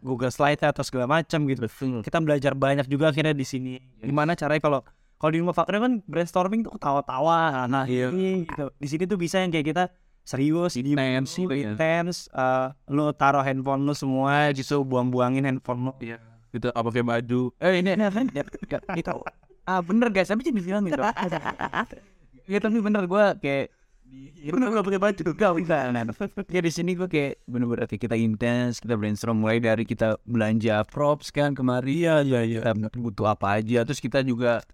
Google 0.00 0.32
Slide 0.32 0.64
atau 0.64 0.80
segala 0.80 1.04
macam 1.06 1.44
gitu. 1.44 1.68
Kita 2.00 2.18
belajar 2.24 2.56
banyak 2.56 2.88
juga 2.88 3.12
akhirnya 3.12 3.36
di 3.36 3.44
sini. 3.44 3.76
Gimana 4.00 4.32
caranya 4.32 4.64
kalau 4.64 4.80
kalau 5.20 5.36
di 5.36 5.44
rumah 5.44 5.52
Fakri 5.52 5.76
kan 5.76 6.00
brainstorming 6.08 6.64
tuh 6.64 6.72
ketawa-tawa. 6.80 7.68
Nah, 7.68 7.84
Iya. 7.84 8.08
ini 8.08 8.48
gitu. 8.48 8.72
Di 8.72 8.88
sini 8.88 9.04
tuh 9.04 9.20
bisa 9.20 9.36
yang 9.44 9.52
kayak 9.52 9.68
kita 9.68 9.84
serius, 10.24 10.80
Intens 10.80 11.36
gitu 11.36 11.52
ya. 11.52 11.76
intens. 11.76 12.32
eh, 12.32 12.72
lo 12.88 13.12
taruh 13.12 13.44
handphone 13.44 13.84
lo 13.84 13.92
semua, 13.92 14.48
justru 14.56 14.80
buang-buangin 14.80 15.44
handphone 15.44 15.84
lo. 15.84 15.92
Iya. 16.00 16.16
Gitu 16.48 16.72
apa 16.72 16.88
pakai 16.88 17.04
baju? 17.04 17.52
Eh 17.60 17.84
ini 17.84 17.92
kan 18.00 18.26
kita 18.96 19.12
ah 19.68 19.84
bener 19.84 20.08
guys, 20.08 20.32
tapi 20.32 20.40
jadi 20.40 20.56
bilang 20.56 20.88
gitu. 20.88 21.04
Ya 22.50 22.58
tapi 22.58 22.82
bener 22.82 23.06
gue 23.06 23.24
kayak 23.38 23.66
Bener 24.50 24.66
gak 24.74 24.86
pakai 24.90 24.98
baju? 24.98 25.22
Gak 25.38 25.52
bisa. 25.54 25.76
ya 26.50 26.60
di 26.60 26.72
sini 26.74 26.98
gue 26.98 27.06
kayak 27.06 27.46
bener-bener 27.46 27.86
kayak 27.86 28.10
kita 28.10 28.16
intens 28.18 28.82
kita 28.82 28.98
brainstorm 28.98 29.38
mulai 29.46 29.62
dari 29.62 29.86
kita 29.86 30.18
belanja 30.26 30.82
props 30.90 31.30
kan 31.30 31.54
kemarin 31.54 31.86
Iya 31.86 32.14
iya 32.26 32.40
iya. 32.42 32.60
kita 32.74 32.98
butuh 32.98 33.30
apa 33.30 33.62
aja. 33.62 33.86
Terus 33.86 34.02
kita 34.02 34.26
juga 34.26 34.66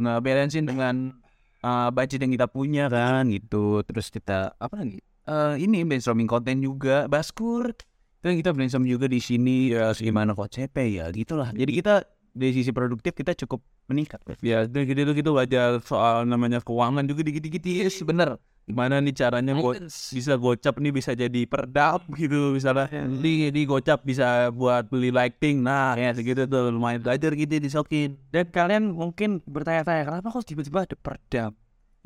ngebalancein 0.00 0.64
dengan 0.64 1.20
uh, 1.60 1.92
budget 1.92 2.24
yang 2.24 2.32
kita 2.32 2.48
punya 2.48 2.88
kan 2.88 3.28
gitu. 3.28 3.84
Terus 3.84 4.08
kita 4.08 4.56
apa 4.56 4.80
lagi? 4.80 5.04
Eh, 5.28 5.54
ini 5.60 5.84
brainstorming 5.84 6.24
konten 6.24 6.64
juga. 6.64 7.04
Baskur. 7.04 7.76
Yang 8.24 8.42
kita 8.42 8.50
brainstorm 8.56 8.88
juga 8.88 9.06
di 9.06 9.20
sini 9.20 9.76
ya 9.76 9.92
gimana 9.92 10.32
konsepnya 10.32 10.84
ya 10.88 11.06
gitulah. 11.12 11.52
Jadi 11.52 11.70
kita 11.70 12.08
dari 12.32 12.52
sisi 12.56 12.72
produktif 12.72 13.12
kita 13.12 13.36
cukup 13.44 13.60
meningkat 13.88 14.20
Ya, 14.44 14.68
dan 14.68 14.84
gitu 14.84 15.10
gitu. 15.16 15.30
Belajar 15.32 15.80
soal 15.82 16.28
namanya 16.28 16.60
keuangan 16.60 17.02
juga 17.08 17.24
dikit-dikit 17.24 17.64
yes, 17.64 18.04
bener. 18.04 18.36
Gimana 18.68 19.00
nih 19.00 19.16
caranya 19.16 19.56
go 19.56 19.72
bisa 19.88 20.36
gocap 20.36 20.76
nih 20.76 20.92
bisa 20.92 21.16
jadi 21.16 21.48
perdap 21.48 22.04
gitu 22.20 22.52
misalnya. 22.52 22.84
Di 23.08 23.48
di 23.48 23.62
gocap 23.64 24.04
bisa 24.04 24.52
buat 24.52 24.92
beli 24.92 25.08
lighting. 25.08 25.64
Nah 25.64 25.96
ya 25.96 26.12
segitu 26.12 26.44
tuh 26.44 26.68
lumayan 26.68 27.00
belajar 27.00 27.32
gitu 27.32 27.56
disokin. 27.56 28.20
Dan 28.28 28.52
kalian 28.52 28.92
mungkin 28.92 29.40
bertanya-tanya 29.48 30.04
kenapa 30.04 30.28
kok 30.36 30.44
tiba-tiba 30.44 30.84
ada 30.84 30.96
perdam 31.00 31.56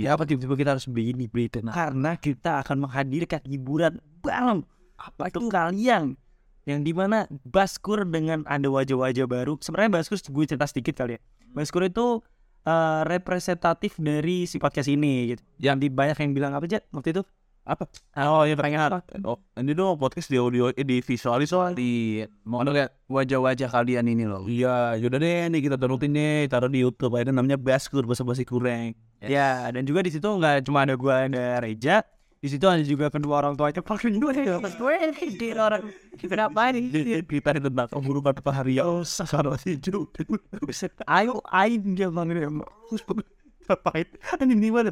ya 0.01 0.17
apa 0.17 0.25
tiba-tiba 0.25 0.55
kita 0.57 0.71
harus 0.79 0.87
beli 0.89 1.12
ini 1.12 1.27
beli 1.29 1.51
itu? 1.51 1.61
Nah, 1.61 1.75
karena 1.75 2.17
kita 2.17 2.65
akan 2.65 2.89
menghadirkan 2.89 3.43
hiburan. 3.45 4.01
Bareng 4.23 4.62
apa 4.99 5.35
itu 5.35 5.51
kalian 5.51 6.15
yang 6.69 6.87
di 6.87 6.95
mana 6.95 7.26
Baskur 7.42 8.07
dengan 8.07 8.47
ada 8.47 8.69
wajah-wajah 8.71 9.26
baru 9.26 9.59
sebenarnya 9.59 10.02
Baskur 10.02 10.19
gue 10.19 10.45
cerita 10.47 10.66
sedikit 10.71 10.95
kali 11.02 11.19
ya. 11.19 11.21
Baskur 11.52 11.87
itu 11.87 12.23
eh, 12.64 13.00
representatif 13.07 13.99
dari 13.99 14.47
si 14.47 14.62
podcast 14.62 14.88
ini 14.88 15.35
gitu. 15.35 15.42
Yang 15.59 15.76
di 15.83 15.88
banyak 15.90 16.16
yang 16.23 16.31
bilang 16.33 16.52
apa 16.54 16.64
aja 16.66 16.78
waktu 16.95 17.19
itu? 17.19 17.23
Apa? 17.62 17.87
Oh 18.19 18.42
ya 18.42 18.59
pengen 18.59 18.90
oh 19.23 19.38
ini 19.54 19.71
dong 19.71 19.95
podcast 19.95 20.26
di 20.26 20.35
audio 20.35 20.75
eh, 20.75 20.83
di 20.83 20.99
visualis 20.99 21.54
soal 21.54 21.78
di 21.78 22.19
mau 22.42 22.59
lihat 22.66 22.90
wajah-wajah 23.07 23.71
kalian 23.71 24.11
ini 24.11 24.26
loh. 24.26 24.50
Iya 24.50 24.99
yaudah 24.99 25.19
deh 25.23 25.47
nih 25.47 25.61
kita 25.62 25.78
turutin 25.78 26.11
nih 26.11 26.50
taruh 26.50 26.66
di 26.66 26.83
YouTube 26.83 27.14
ada 27.14 27.31
namanya 27.31 27.54
Baskur 27.54 28.02
bahasa 28.02 28.26
basi 28.26 28.42
kurang. 28.42 28.99
Ya 29.23 29.71
dan 29.71 29.87
juga 29.87 30.02
di 30.02 30.11
situ 30.11 30.26
nggak 30.26 30.66
cuma 30.66 30.83
ada 30.83 30.99
gua 30.99 31.31
ada 31.31 31.62
Reja 31.62 32.02
di 32.42 32.50
situ 32.50 32.66
ada 32.66 32.82
juga 32.82 33.06
kedua 33.06 33.38
orang 33.38 33.54
tuanya 33.54 33.78
pakai 33.87 34.18
dua 34.18 34.34
ya? 34.34 34.58
Gue 34.58 34.99
di 35.14 35.54
orang 35.54 35.87
kenapa 36.18 36.75
nih 36.75 36.90
kita 37.22 37.62
tentang 37.62 37.87
keburukan 37.87 38.34
Pak 38.42 38.50
Haryo 38.50 39.06
sekarang 39.06 39.54
hijau 39.62 40.11
ayo 41.06 41.38
ayo 41.54 41.76
dia 41.94 42.11
bangun 42.11 42.66
ngapain? 43.70 44.11
Ini 44.42 44.68
mana 44.75 44.90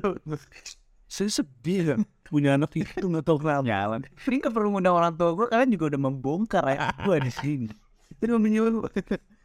saya 1.10 1.42
sedih 1.42 1.78
ya. 1.82 1.96
Punya 2.30 2.54
anak 2.54 2.70
itu 2.78 3.02
nggak 3.02 3.26
tahu 3.26 3.42
kenapa. 3.42 3.66
Jalan. 3.66 4.06
Ini 4.06 4.34
nggak 4.46 4.54
perlu 4.54 4.68
ngundang 4.70 4.94
orang 4.94 5.12
tua 5.18 5.34
gue 5.34 5.46
kalian 5.50 5.74
juga 5.74 5.84
udah 5.90 6.00
membongkar 6.06 6.64
ya. 6.70 6.94
Gue 7.02 7.18
di 7.18 7.32
sini. 7.34 7.68
Itu 8.22 8.38
menyuruh 8.38 8.86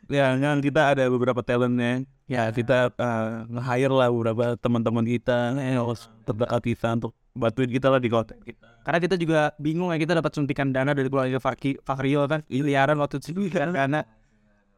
ya 0.05 0.37
kan 0.37 0.61
kita 0.61 0.93
ada 0.93 1.09
beberapa 1.09 1.41
talentnya 1.41 2.05
ya. 2.29 2.53
Kita 2.53 2.93
uh, 2.93 3.49
nge-hire 3.49 3.93
lah 3.97 4.13
beberapa 4.13 4.53
teman-teman 4.61 5.01
kita 5.09 5.57
eh, 5.57 5.81
terdekat 6.21 6.61
kita 6.61 6.87
untuk 7.01 7.17
bantuin 7.35 7.67
kita 7.67 7.91
lah 7.91 7.99
di 7.99 8.07
konten. 8.07 8.39
Kita. 8.39 8.81
Karena 8.87 8.99
kita 9.03 9.15
juga 9.19 9.39
bingung 9.59 9.91
ya 9.91 9.99
kita 9.99 10.15
dapat 10.15 10.31
suntikan 10.31 10.71
dana 10.71 10.95
dari 10.95 11.11
keluarga 11.11 11.37
Fakri 11.37 11.75
Fakrio 11.83 12.25
kan 12.31 12.41
miliaran 12.47 12.95
waktu 12.97 13.19
itu 13.19 13.51
kan. 13.51 13.75
Karena 13.75 14.07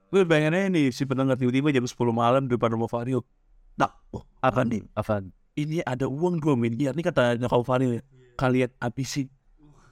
gue 0.09 0.21
bayangannya 0.25 0.73
nih 0.73 0.85
si 0.89 1.05
pendengar 1.05 1.37
tiba-tiba 1.37 1.69
jam 1.69 1.85
10 1.85 1.93
malam 2.09 2.49
di 2.49 2.57
depan 2.57 2.73
rumah 2.73 2.89
Fario 2.89 3.21
nah 3.77 3.93
oh, 4.09 4.25
apa 4.41 4.65
nih. 4.65 4.81
Apa 4.97 5.21
ini 5.53 5.85
ada 5.85 6.09
uang 6.09 6.41
2 6.41 6.57
miliar 6.57 6.97
nih 6.97 7.05
kata 7.05 7.37
nyokap 7.37 7.61
Fario 7.61 8.01
ya. 8.01 8.03
Kalian 8.37 8.73
habisin 8.81 9.29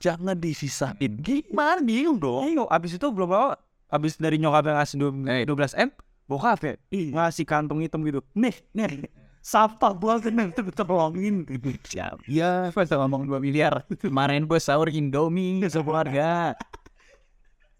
jangan 0.01 0.38
disisain. 0.38 1.12
Gimana? 1.22 1.81
Bingung 1.81 2.17
dong. 2.17 2.50
Ayo, 2.50 2.65
abis 2.69 2.98
itu 2.98 3.07
belum 3.10 3.29
lama 3.29 3.57
abis 3.89 4.17
dari 4.17 4.41
nyokap 4.41 4.65
yang 4.65 4.77
ngasih 4.81 4.98
Eh. 5.29 5.43
12 5.45 5.77
m 5.77 5.89
bokap 6.25 6.57
ya 6.65 6.74
ngasih 6.89 7.45
kantong 7.45 7.86
hitam 7.86 8.01
gitu. 8.01 8.25
Nih 8.34 8.57
nih 8.74 9.05
sampah 9.45 9.93
buang 9.93 10.17
tenang 10.25 10.49
itu 10.49 10.65
terlongin 10.73 11.45
siap 11.85 12.17
ya 12.25 12.73
pas 12.73 12.89
ngomong 12.89 13.29
2 13.29 13.37
miliar? 13.37 13.85
Kemarin 14.01 14.49
gue 14.49 14.57
sahur 14.57 14.89
indomie 14.89 15.61
sekeluarga 15.69 16.57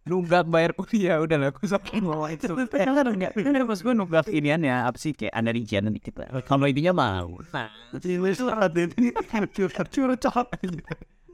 nunggak 0.06 0.46
bayar 0.46 0.72
kuliah 0.78 1.18
udah 1.18 1.38
lah 1.42 1.50
gue 1.50 1.66
sampai 1.66 1.98
ngomong 1.98 2.30
itu. 2.30 2.54
enggak 2.54 3.34
enggak 3.34 3.66
pas 3.66 3.80
gue 3.82 3.94
nunggak 3.98 4.30
inian 4.30 4.62
ya 4.62 4.86
apa 4.86 4.98
sih 5.02 5.18
kayak 5.18 5.34
anda 5.34 5.50
rincian 5.50 5.90
dikit 5.90 6.22
lah 6.22 6.46
kalau 6.46 6.70
intinya 6.70 6.94
mau. 6.94 7.42
Nah 7.50 7.74
itu 7.98 8.46
ada 8.46 8.70
ini 8.86 9.10
curhat 9.50 9.90
curhat 9.90 10.48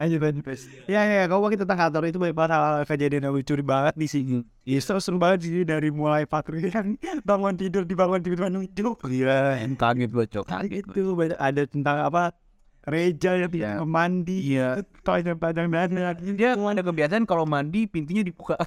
Ayo 0.01 0.17
lanjut. 0.17 0.49
Ya 0.89 1.05
ya 1.05 1.29
kalau 1.29 1.45
kita 1.45 1.61
tentang 1.61 1.77
kantor 1.77 2.09
itu 2.09 2.17
banyak 2.17 2.33
banget 2.33 2.51
hal-hal 2.57 2.81
kejadian 2.89 3.21
yang 3.29 3.33
lucu 3.37 3.53
banget 3.61 3.93
di 3.93 4.07
sini. 4.09 4.37
Iya 4.65 4.81
seru 4.81 4.97
seru 4.97 5.21
banget 5.21 5.45
sih 5.45 5.61
dari 5.61 5.93
mulai 5.93 6.25
Fakri 6.25 6.73
yang 6.73 6.97
bangun 7.21 7.53
tidur 7.53 7.85
dibangun 7.85 8.17
tidur 8.25 8.49
bangun 8.49 8.65
tidur 8.65 8.97
Iya 9.05 9.61
yang 9.61 9.77
kaget 9.77 10.09
gue 10.09 10.25
cok. 10.25 10.45
Kaget 10.49 10.85
tuh 10.89 11.13
banyak 11.13 11.37
ada 11.37 11.61
tentang 11.69 11.97
apa 12.01 12.33
Reja 12.81 13.37
yang 13.37 13.53
Iya. 13.53 13.71
mandi. 13.85 14.57
Iya. 14.57 14.81
Toilet 15.05 15.37
padang 15.37 15.69
dana 15.69 16.17
dia 16.17 16.57
ada 16.57 16.81
kebiasaan 16.81 17.29
kalau 17.29 17.45
mandi 17.45 17.85
pintunya 17.85 18.25
dibuka. 18.25 18.57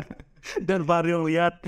Dan 0.68 0.84
Mario 0.84 1.24
lihat. 1.24 1.64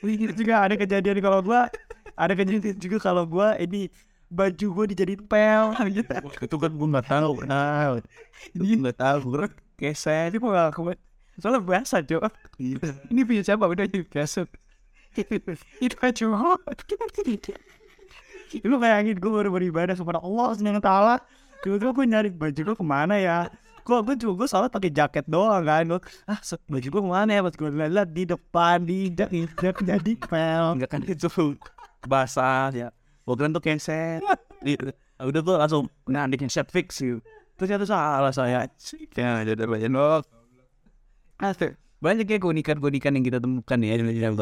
Itu 0.00 0.32
juga 0.32 0.64
ada 0.64 0.80
kejadian 0.80 1.20
kalau 1.20 1.44
gua 1.44 1.68
ada 2.16 2.32
kejadian 2.32 2.80
juga 2.80 2.96
kalau 3.04 3.28
gua 3.28 3.52
ini 3.60 3.92
baju 4.30 4.66
gua 4.70 4.84
dijadiin 4.86 5.22
pel. 5.26 5.74
Gitu 5.96 6.14
itu 6.46 6.56
kan 6.56 6.70
gua 6.72 6.88
nggak 6.96 7.06
tahu 7.10 7.34
nah 7.44 7.98
ini 8.54 8.78
nggak 8.78 8.96
tahu 8.96 9.16
gua 9.26 9.50
keset 9.74 10.32
itu 10.32 10.40
nggak 10.40 10.72
kuat 10.78 10.98
soalnya 11.40 11.60
biasa 11.64 12.04
cok. 12.04 12.22
Ini 13.10 13.20
punya 13.24 13.42
siapa? 13.42 13.64
Udah 13.64 13.88
jadi 13.88 14.06
keset 14.06 14.48
itu 15.80 15.94
baju 15.98 16.26
lu 18.66 18.76
bayangin 18.82 19.14
gue 19.14 19.30
baru 19.30 19.48
beribadah 19.54 19.94
kepada 19.94 20.18
Allah 20.22 20.58
wa 20.58 20.82
taala. 20.82 21.14
Tiba-tiba 21.62 21.90
gue 21.94 22.06
nyari 22.08 22.28
baju 22.34 22.60
gue 22.66 22.76
ke 22.76 22.84
mana 22.86 23.14
ya? 23.14 23.46
Kok 23.86 24.00
gue 24.10 24.14
juga 24.18 24.44
gue 24.44 24.48
soalnya 24.50 24.72
pakai 24.74 24.90
jaket 24.90 25.24
doang 25.30 25.62
kan. 25.62 25.86
Gue 25.86 26.00
ah 26.26 26.38
baju 26.66 26.86
gue 26.90 27.02
ke 27.02 27.10
mana 27.10 27.30
ya? 27.30 27.40
Pas 27.46 27.54
gue 27.54 27.70
lihat 27.70 28.10
di 28.10 28.22
depan 28.26 28.76
di 28.82 28.98
di 29.10 29.46
jadi 29.86 30.12
pel. 30.18 30.64
Enggak 30.78 30.90
kan 30.98 31.00
itu 31.06 31.28
basah 32.00 32.72
ya 32.72 32.88
gue 33.30 33.46
kira 33.46 33.54
tuh 33.54 33.62
keset 33.62 34.20
udah 35.30 35.40
gue 35.40 35.56
langsung 35.56 35.84
nah 36.10 36.26
di 36.26 36.36
set 36.50 36.66
fix 36.68 36.98
gitu 36.98 37.22
ternyata 37.54 37.86
salah 37.86 38.32
saya 38.34 38.66
ya 39.14 39.44
jadi 39.46 39.64
banyak 39.68 39.92
Asik. 41.40 41.72
banyak 42.02 42.26
ya 42.28 42.36
keunikan-keunikan 42.36 43.16
yang 43.16 43.24
kita 43.24 43.38
temukan 43.40 43.78
ya 43.80 43.96
di 43.96 44.20
dalam 44.20 44.36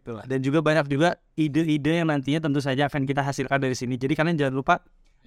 Itulah. 0.00 0.24
Dan 0.24 0.40
juga 0.40 0.64
banyak 0.64 0.88
juga 0.88 1.20
ide-ide 1.36 2.00
yang 2.00 2.08
nantinya 2.08 2.40
tentu 2.40 2.60
saja 2.64 2.88
akan 2.88 3.04
kita 3.04 3.20
hasilkan 3.20 3.60
dari 3.60 3.76
sini. 3.76 4.00
Jadi 4.00 4.16
kalian 4.16 4.36
jangan 4.40 4.54
lupa 4.56 4.74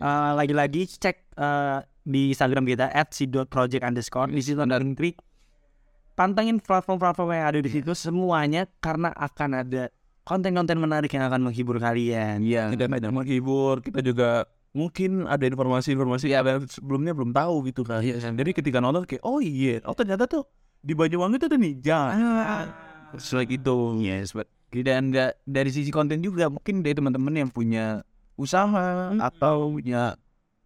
eh, 0.01 0.31
lagi-lagi 0.33 0.89
cek 0.89 1.17
eh, 1.37 1.79
di 2.03 2.33
Instagram 2.33 2.65
kita 2.65 2.89
@si.project 3.09 3.83
underscore 3.85 4.29
di 4.33 4.41
situ 4.43 4.59
ada 4.59 4.81
link 4.81 5.15
pantengin 6.13 6.59
platform-platform 6.61 7.29
yang 7.31 7.47
ada 7.47 7.59
di 7.63 7.69
situ 7.71 7.95
semuanya 7.95 8.67
karena 8.83 9.09
akan 9.15 9.65
ada 9.65 9.89
konten-konten 10.23 10.79
menarik 10.79 11.11
yang 11.11 11.27
akan 11.27 11.51
menghibur 11.51 11.77
kalian. 11.79 12.43
Iya. 12.43 12.71
Tidak 12.71 12.87
hanya 12.87 13.11
menghibur, 13.11 13.83
kita 13.83 13.99
juga 13.99 14.47
mungkin 14.73 15.29
ada 15.29 15.43
informasi-informasi 15.45 16.33
yang 16.33 16.65
sebelumnya 16.65 17.13
belum 17.13 17.35
tahu 17.35 17.69
gitu 17.69 17.85
kan. 17.85 18.01
Jadi 18.03 18.51
ketika 18.55 18.79
nonton 18.81 19.05
kayak, 19.05 19.21
oh 19.21 19.43
iya, 19.43 19.83
oh 19.85 19.93
ternyata 19.93 20.25
tuh 20.25 20.47
di 20.83 20.95
Banyuwangi 20.95 21.37
tuh 21.39 21.47
ada 21.51 21.57
ninja. 21.59 21.99
Terus 23.13 23.29
like 23.37 23.53
itu, 23.53 23.77
yes, 24.01 24.33
but 24.33 24.49
dan 24.73 25.13
nggak 25.13 25.37
dari 25.45 25.69
sisi 25.69 25.93
konten 25.93 26.25
juga 26.25 26.49
mungkin 26.49 26.81
dari 26.81 26.97
teman-teman 26.97 27.45
yang 27.45 27.49
punya 27.53 28.01
usaha 28.33 29.13
atau 29.21 29.69
punya 29.69 30.17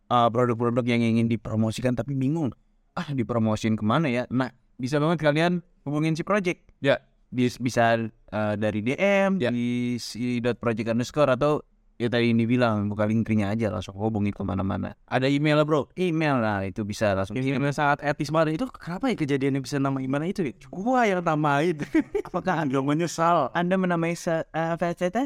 uh, 0.08 0.32
produk-produk 0.32 0.88
yang 0.88 1.04
ingin 1.04 1.28
dipromosikan 1.28 1.92
tapi 1.92 2.16
bingung 2.16 2.56
ah 2.96 3.12
dipromosin 3.12 3.76
ke 3.76 3.84
mana 3.84 4.08
ya 4.08 4.24
nah 4.32 4.48
bisa 4.80 4.96
banget 5.04 5.20
kalian 5.20 5.60
hubungin 5.84 6.16
si 6.16 6.24
project 6.24 6.64
Ya. 6.78 7.02
Bis- 7.28 7.60
bisa 7.60 8.00
uh, 8.32 8.54
dari 8.56 8.80
DM 8.80 9.38
Ya. 9.38 9.52
di 9.52 9.96
si 9.98 10.40
dot 10.40 10.58
project 10.58 10.88
underscore 10.90 11.28
atau 11.30 11.60
ya 11.98 12.08
tadi 12.08 12.30
ini 12.30 12.46
bilang 12.46 12.88
buka 12.88 13.04
linknya 13.04 13.50
aja 13.50 13.68
langsung 13.68 13.98
hubungi 13.98 14.30
ke 14.30 14.46
mana-mana 14.46 14.94
Ada 15.10 15.28
email 15.28 15.66
bro. 15.66 15.90
email 15.98 16.38
lah 16.38 16.62
itu 16.62 16.86
bisa 16.86 17.12
langsung 17.12 17.36
Ini 17.36 17.58
yang 17.58 17.74
sangat 17.74 18.06
etis 18.06 18.30
banget 18.30 18.62
itu 18.62 18.66
kenapa 18.70 19.10
ya 19.10 19.18
kejadiannya 19.18 19.60
bisa 19.60 19.76
nama 19.76 19.98
gimana 19.98 20.24
itu 20.24 20.46
ya? 20.46 20.54
Gua 20.70 21.04
yang 21.04 21.20
namain. 21.20 21.74
Apakah 22.30 22.64
anda 22.64 22.80
menyesal. 22.80 23.50
anda 23.52 23.76
menamai 23.76 24.14
sa- 24.14 24.46
uh, 24.54 24.78
faceta 24.78 25.26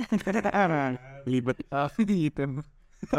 Libet. 1.28 1.60
gitu. 2.08 2.44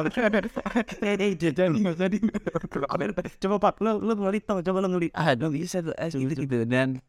Coba 3.42 3.56
Pak, 3.60 3.74
lo 3.82 3.98
lo 3.98 4.12
ngelit 4.16 4.42
coba 4.46 4.78
lo 4.78 4.88
ngelit. 4.88 5.12
ah 5.12 5.34
dong 5.34 5.52
bisa 5.52 5.82
tuh 5.82 5.92
gitu 6.08 6.64
dan 6.64 7.02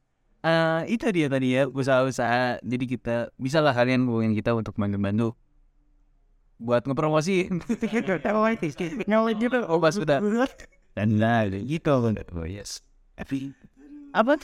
eh 0.44 0.82
itu 0.92 1.08
dia 1.16 1.32
tadi 1.32 1.56
ya 1.56 1.72
usaha-usaha 1.72 2.60
jadi 2.60 2.86
kita 2.86 3.16
bisa 3.40 3.64
lah 3.64 3.72
kalian 3.72 4.04
hubungin 4.04 4.36
kita 4.36 4.52
untuk 4.52 4.76
bantu-bantu 4.76 5.32
buat 6.60 6.84
ngepromosi 6.84 7.48
oh 9.72 9.80
pas 9.80 9.96
udah 9.96 10.20
dan 11.00 11.10
lah 11.16 11.48
gitu 11.48 11.96
oh 11.96 12.44
yes 12.44 12.84
tapi 13.16 13.56
apa 14.14 14.38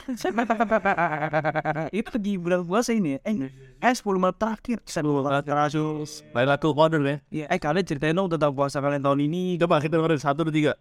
itu 1.93 2.11
di 2.17 2.41
bulan 2.41 2.65
puasa 2.65 2.89
ini 2.89 3.19
ya 3.19 3.19
eh, 3.21 3.53
eh 3.85 3.93
10 3.93 4.01
malam 4.17 4.33
terakhir 4.33 4.81
Sebelum 4.81 5.21
kasus. 5.45 6.25
Lailatul 6.33 6.73
Qadar 6.73 7.01
ya. 7.05 7.17
Iya, 7.29 7.45
eh 7.53 7.59
kalian 7.61 7.85
ceritain 7.85 8.17
dong 8.17 8.33
tentang 8.33 8.49
puasa 8.57 8.81
kalian 8.81 9.05
tahun 9.05 9.29
ini. 9.29 9.61
Coba 9.61 9.77
kita 9.77 10.01
dengerin 10.01 10.17
satu 10.17 10.41
dua 10.41 10.53
tiga. 10.53 10.73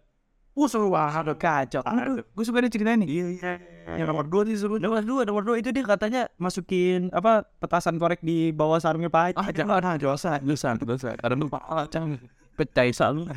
Uh, 0.59 0.67
seru 0.67 0.91
banget, 0.91 1.39
kacau. 1.39 1.79
Aduh, 1.81 2.19
gue 2.19 2.43
suka 2.43 2.59
dia 2.59 2.67
ceritain 2.67 2.99
nih 2.99 3.07
Iya, 3.07 3.25
iya. 3.31 3.53
Yang 3.95 4.07
nomor 4.11 4.25
dua 4.27 4.41
sih 4.43 4.59
seru. 4.59 4.75
Nomor 4.75 4.99
dua, 5.01 5.21
nomor 5.23 5.43
dua 5.47 5.55
itu 5.55 5.71
dia 5.71 5.87
katanya 5.87 6.27
masukin 6.35 7.07
apa 7.09 7.47
petasan 7.57 7.95
korek 7.95 8.19
di 8.19 8.51
bawah 8.51 8.75
sarungnya 8.77 9.07
Pak 9.07 9.39
ah 9.39 9.47
Haji. 9.47 9.63
jangan 9.63 9.79
ah 9.81 9.95
dosa 9.95 10.35
dosa 10.37 10.75
dosa 10.75 11.15
karena 11.15 11.39
lupa 11.39 11.63
jangan 11.87 12.19
pecah 12.53 12.83
selalu 12.91 13.31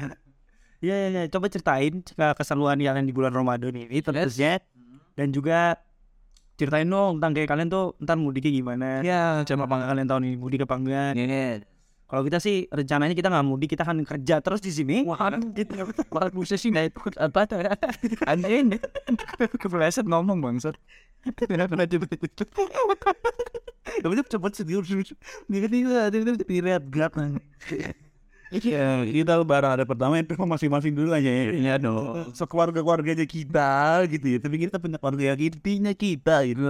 Iya, 0.83 0.95
iya, 0.99 1.09
iya. 1.15 1.23
Coba 1.31 1.47
ceritain 1.47 2.03
ke 2.03 2.27
keseruan 2.35 2.75
kalian 2.75 3.07
di 3.07 3.15
bulan 3.15 3.31
Ramadan 3.31 3.71
ini 3.71 4.03
tentunya. 4.03 4.59
Dan 5.15 5.31
juga 5.31 5.79
ceritain 6.59 6.85
dong 6.85 7.23
tentang 7.23 7.33
kayak 7.39 7.49
kalian 7.49 7.69
tuh 7.71 7.95
ntar 8.03 8.19
mudiknya 8.19 8.51
gimana. 8.51 8.89
ya 9.01 9.47
Coba 9.47 9.71
apa 9.71 9.77
kalian 9.95 10.07
tahun 10.11 10.23
ini 10.27 10.37
mudik 10.37 10.67
apa 10.67 10.75
enggak? 10.75 11.13
ini 11.15 11.63
Kalau 12.13 12.29
kita 12.29 12.45
sih 12.45 12.69
rencananya 12.69 13.17
kita 13.17 13.33
nggak 13.33 13.47
mudik, 13.49 13.73
kita 13.73 13.89
akan 13.89 14.05
kerja 14.05 14.45
terus 14.45 14.61
di 14.61 14.69
sini. 14.69 15.01
Wah, 15.09 15.33
gitu. 15.33 15.81
Bisa 16.37 16.61
sih 16.61 16.69
nggak 16.69 16.93
ikut 16.93 17.17
apa 17.17 17.49
tuh? 17.49 17.65
Anda 18.29 18.53
ini 18.53 18.77
kepleset 19.57 20.05
ngomong 20.05 20.45
bangsat. 20.45 20.77
Tapi 24.05 24.13
itu 24.13 24.23
cepet 24.29 24.53
serius. 24.53 24.93
Dia 25.49 25.65
dia 25.65 26.13
dia 26.13 26.37
dilihat 26.37 26.85
gelap 26.93 27.17
Iya, 28.53 29.09
kita 29.09 29.41
lebaran 29.41 29.81
ada 29.81 29.89
pertama 29.89 30.21
itu 30.21 30.37
masing-masing 30.37 30.93
dulu 30.93 31.17
aja 31.17 31.25
ya. 31.25 31.57
Iya 31.57 31.81
dong. 31.81 32.37
Sekeluarga-keluarganya 32.37 33.25
kita 33.25 34.05
gitu 34.13 34.37
ya. 34.37 34.39
Tapi 34.45 34.69
kita 34.69 34.77
punya 34.77 35.01
keluarga 35.01 35.33
intinya 35.41 35.97
kita 35.97 36.45
gitu. 36.45 36.61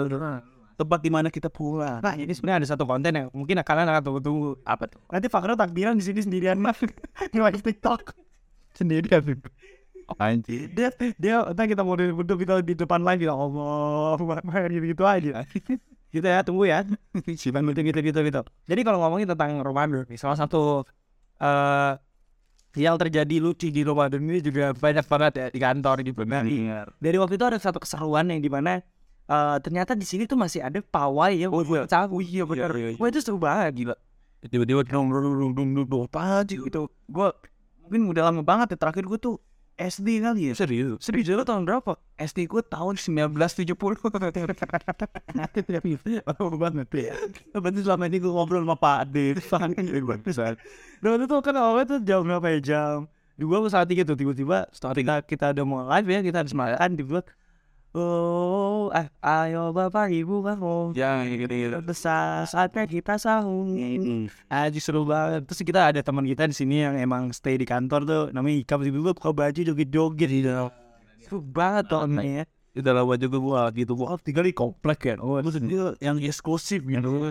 Tempat 0.77 1.01
di 1.05 1.11
mana 1.13 1.29
kita 1.29 1.53
pulang. 1.53 2.01
Nah 2.01 2.15
ini 2.17 2.33
sebenarnya 2.33 2.65
ada 2.65 2.69
satu 2.73 2.85
konten 2.89 3.13
yang 3.13 3.27
mungkin 3.31 3.61
kalian 3.61 3.89
akan 3.89 4.03
tunggu-tunggu. 4.03 4.61
Apa 4.65 4.89
tuh? 4.89 5.01
Nanti 5.13 5.27
Fakro 5.29 5.55
takbiran 5.55 5.95
di 5.97 6.05
sini 6.05 6.21
sendirian 6.25 6.59
mah 6.59 6.75
di 7.33 7.39
live 7.39 7.63
TikTok 7.63 8.17
sendiri 8.73 9.07
Anjir. 10.21 10.69
dia 10.75 10.89
dia 11.17 11.37
entah 11.47 11.65
kita 11.65 11.81
mau 11.87 11.97
duduk 11.97 12.45
kita 12.45 12.61
di 12.61 12.75
depan 12.77 13.01
live 13.01 13.23
ya 13.23 13.33
Allah 13.33 14.19
gitu 14.75 14.85
gitu 14.93 15.05
aja 15.07 15.47
kita 16.13 16.27
ya 16.29 16.41
tunggu 16.45 16.69
ya 16.69 16.85
siapa 17.41 17.65
gitu 17.65 17.81
gitu 17.81 18.01
gitu 18.05 18.21
gitu 18.21 18.41
jadi 18.69 18.81
kalau 18.85 19.01
ngomongin 19.01 19.31
tentang 19.31 19.63
Ramadan 19.65 20.05
salah 20.19 20.37
satu 20.37 20.85
eh 21.41 21.97
yang 22.73 22.97
terjadi 22.97 23.37
lucu 23.37 23.69
di 23.69 23.85
Ramadan 23.85 24.25
ini 24.25 24.41
juga 24.41 24.73
banyak 24.73 25.05
banget 25.05 25.33
ya 25.37 25.47
di 25.53 25.61
kantor 25.61 25.97
gitu 26.05 26.25
nah 26.25 26.41
dari 27.01 27.17
waktu 27.21 27.37
itu 27.37 27.45
ada 27.45 27.59
satu 27.61 27.81
keseruan 27.81 28.29
yang 28.33 28.41
di 28.41 28.49
mana 28.49 28.81
eh 29.31 29.57
ternyata 29.63 29.95
di 29.95 30.07
sini 30.07 30.27
tuh 30.27 30.35
masih 30.35 30.63
ada 30.63 30.83
pawai 30.83 31.35
ya 31.37 31.49
oh, 31.51 31.63
cawu 31.87 32.19
iya 32.19 32.43
benar 32.43 32.75
wah 32.99 33.09
itu 33.09 33.21
seru 33.23 33.39
banget 33.39 33.87
gila 33.87 33.97
Tiba-tiba 34.43 34.83
dong 34.83 35.07
dong 35.15 35.55
dong 35.55 35.87
dong 35.87 36.03
apa 36.11 36.43
aja 36.43 36.51
gitu. 36.51 36.91
gue 36.91 37.29
mungkin 37.87 38.11
udah 38.11 38.27
lama 38.27 38.43
banget 38.43 38.75
ya 38.75 38.79
terakhir 38.83 39.07
gue 39.07 39.15
tuh 39.15 39.39
SD 39.79 40.19
kali 40.19 40.51
ya 40.51 40.55
Serius. 40.59 40.99
serius 40.99 41.31
lu 41.31 41.47
tahun 41.47 41.63
berapa 41.63 41.95
SD 42.19 42.51
gue 42.51 42.63
tahun 42.67 42.99
1970. 42.99 44.03
Lama 46.29 46.57
banget 46.59 46.89
ya. 46.93 47.15
Berarti 47.57 47.81
selama 47.83 48.05
ini 48.11 48.19
gue 48.21 48.31
ngobrol 48.31 48.63
sama 48.63 48.77
Pak 48.77 48.97
Ade. 49.09 49.27
Nah 51.03 51.11
itu 51.19 51.25
tuh 51.27 51.41
kan 51.41 51.55
awalnya 51.57 51.87
tuh 51.89 51.99
jam 52.05 52.21
berapa 52.23 52.47
ya 52.53 52.61
jam 52.63 52.97
dua 53.41 53.65
atau 53.65 53.71
saat 53.73 53.89
tiga 53.89 54.05
tuh 54.05 54.15
tiba-tiba 54.15 54.69
setelah 54.71 54.95
kita 54.95 55.15
kita 55.25 55.47
udah 55.57 55.65
mau 55.65 55.83
live 55.89 56.09
ya 56.09 56.21
kita 56.21 56.37
harus 56.45 56.55
makan 56.55 56.91
tiba 56.95 57.21
Oh, 57.93 58.89
eh, 58.97 59.05
ayo 59.21 59.69
bapak 59.77 60.09
ibu 60.09 60.41
kamu 60.41 60.97
Ya 60.97 61.21
gitu 61.29 61.45
gitu. 61.45 61.77
besar 61.85 62.49
saatnya 62.49 62.89
kita 62.89 63.21
sahur 63.21 63.69
Aji 64.49 64.81
seru 64.81 65.05
banget 65.05 65.45
Terus 65.45 65.61
kita 65.61 65.93
ada 65.93 66.01
teman 66.01 66.25
kita 66.25 66.49
di 66.49 66.57
sini 66.57 66.89
yang 66.89 66.97
emang 66.97 67.37
stay 67.37 67.61
di 67.61 67.69
kantor 67.69 68.01
tuh 68.09 68.25
Namanya 68.33 68.65
Ika 68.65 68.81
tiba-tiba 68.81 69.13
buka 69.13 69.37
baju 69.37 69.61
joget-joget 69.61 70.31
gitu 70.33 70.73
Seru 71.21 71.45
banget 71.45 71.93
tuh 71.93 72.01
orangnya 72.01 72.49
Udah 72.73 72.93
lama 72.97 73.15
juga 73.21 73.37
gue 73.37 73.85
gitu. 73.85 73.93
Gue 73.93 74.09
tinggal 74.25 74.49
di 74.49 74.57
komplek 74.57 75.13
kan. 75.13 75.21
Oh, 75.21 75.37
maksudnya 75.37 75.93
yang 76.01 76.17
eksklusif 76.17 76.81
gitu. 76.81 77.29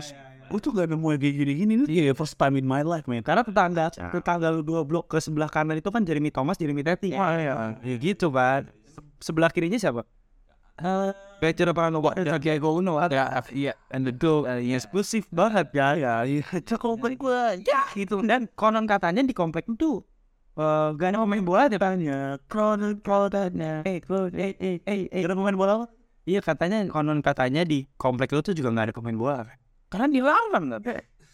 Gue 0.51 0.59
tuh 0.61 0.69
gak 0.69 0.85
nemu 0.85 1.17
yang 1.17 1.21
kayak 1.21 1.35
gini-gini. 1.41 1.73
Iya, 1.89 2.13
first 2.13 2.37
time 2.37 2.61
in 2.61 2.67
my 2.69 2.85
life, 2.85 3.09
man. 3.09 3.25
Karena 3.25 3.41
tetangga 3.41 3.89
Tetangga 3.89 4.53
dua 4.61 4.85
blok 4.85 5.09
ke 5.09 5.17
sebelah 5.17 5.49
kanan 5.49 5.81
itu 5.81 5.89
kan 5.89 6.05
Jeremy 6.05 6.29
Thomas, 6.29 6.61
Jeremy 6.61 6.85
Teti 6.85 7.15
Wah, 7.17 7.33
ya. 7.41 7.73
Ya 7.81 7.95
gitu 7.97 8.29
kan 8.29 8.69
Sebelah 9.17 9.49
kirinya 9.49 9.81
siapa? 9.81 10.05
Eh, 10.81 11.11
Becer 11.41 11.69
apa 11.73 11.89
nopo? 11.89 12.13
Kayak 12.13 12.57
gue 12.61 12.71
uno 12.73 13.01
Ya, 13.09 13.41
iya, 13.49 13.73
and 13.89 14.05
itu 14.05 14.45
uh, 14.45 14.61
yes. 14.61 14.85
eksklusif 14.85 15.25
banget 15.33 15.73
ya. 15.73 15.97
Ya. 15.97 16.13
Ya 16.25 16.77
komplek 16.77 17.17
gue 17.17 17.41
ya 17.65 17.81
gitu 17.97 18.21
dan 18.25 18.45
konon 18.53 18.85
katanya 18.85 19.25
di 19.25 19.33
komplek 19.33 19.65
itu 19.69 20.01
eh 20.51 20.87
gak 20.99 21.15
ada 21.15 21.23
pemain 21.23 21.41
bola 21.41 21.71
depannya 21.71 22.35
konon 22.51 22.99
katanya 22.99 23.87
eh 23.87 24.03
eh 24.03 24.51
eh 24.59 24.77
eh 24.83 25.01
eh 25.07 25.21
Ada 25.23 25.33
pemain 25.33 25.55
bola 25.55 25.87
iya 26.27 26.43
katanya 26.43 26.83
konon 26.91 27.23
katanya 27.23 27.63
di 27.63 27.87
komplek 27.95 28.35
itu 28.35 28.51
tuh 28.51 28.53
juga 28.53 28.69
nggak 28.75 28.85
ada 28.91 28.95
pemain 28.95 29.15
bola 29.15 29.37
karena 29.87 30.07
dilarang 30.11 30.65
kan 30.75 30.81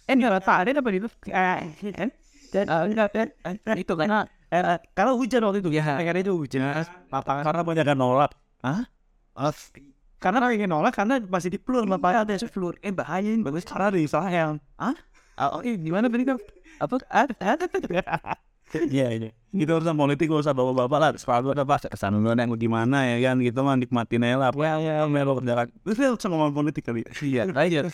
eh 0.06 0.14
nggak 0.14 0.38
ada 0.46 0.70
apa 0.70 0.90
itu 0.94 1.10
eh 1.34 1.60
dan 2.54 2.66
enggak 2.70 3.10
itu 3.76 3.94
karena 3.98 4.20
eh, 4.54 4.80
kalau 4.96 5.20
hujan 5.20 5.44
waktu 5.44 5.60
itu 5.66 5.70
ya 5.76 5.98
karena 6.00 6.20
itu 6.22 6.34
hujan 6.38 6.62
lapangan 7.12 7.44
Karena 7.44 7.62
banyak 7.66 7.84
kan 7.84 7.98
nolak. 7.98 8.32
Karena 10.18 10.50
pengen 10.50 10.70
nolak 10.74 10.98
karena 10.98 11.22
masih 11.22 11.54
di 11.54 11.62
pelur 11.62 11.86
lapangan 11.86 12.26
ada 12.26 12.50
pelur 12.50 12.74
eh 12.82 12.90
bahaya 12.90 13.30
ini 13.30 13.46
bagus 13.46 13.62
Karena 13.62 13.94
di 13.94 14.10
sayang. 14.10 14.58
Ah, 14.82 14.98
oh, 15.54 15.62
eh, 15.62 15.78
gimana 15.78 16.10
tadi 16.10 16.26
kan? 16.26 16.42
Apa? 16.82 16.98
Ada, 17.06 17.38
ada, 17.38 17.66
Iya 18.92 19.16
ini. 19.16 19.30
Kita 19.54 19.80
urusan 19.80 19.96
politik 19.96 20.28
gak 20.28 20.44
usah 20.44 20.52
bawa-bapak 20.58 21.00
lah. 21.00 21.10
Sekarang 21.16 21.56
ada 21.56 21.64
pas 21.64 21.80
ke 21.80 21.96
sana 21.96 22.20
dulu 22.20 22.36
yang 22.36 22.52
gimana 22.60 23.08
ya 23.08 23.32
kan 23.32 23.40
gitu 23.40 23.60
mah 23.64 23.80
nikmatin 23.80 24.28
aja 24.28 24.36
lah. 24.38 24.52
Ya 24.58 24.76
ya 24.82 24.94
melo 25.08 25.40
kerjaan. 25.40 25.72
Terus 25.88 25.96
dia 25.96 26.10
usah 26.12 26.28
ngomong 26.28 26.52
politik 26.52 26.84
kali. 26.84 27.06
Iya, 27.24 27.48
aja. 27.54 27.88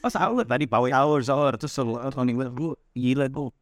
Oh, 0.00 0.08
sahur 0.08 0.48
Tadi 0.48 0.64
power 0.64 0.88
hour 0.96 1.20
sahur 1.20 1.52
terus 1.60 1.76
selalu 1.76 2.08
Tony 2.08 2.32
gue 2.32 2.72
gila 2.96 3.28
tuh. 3.28 3.52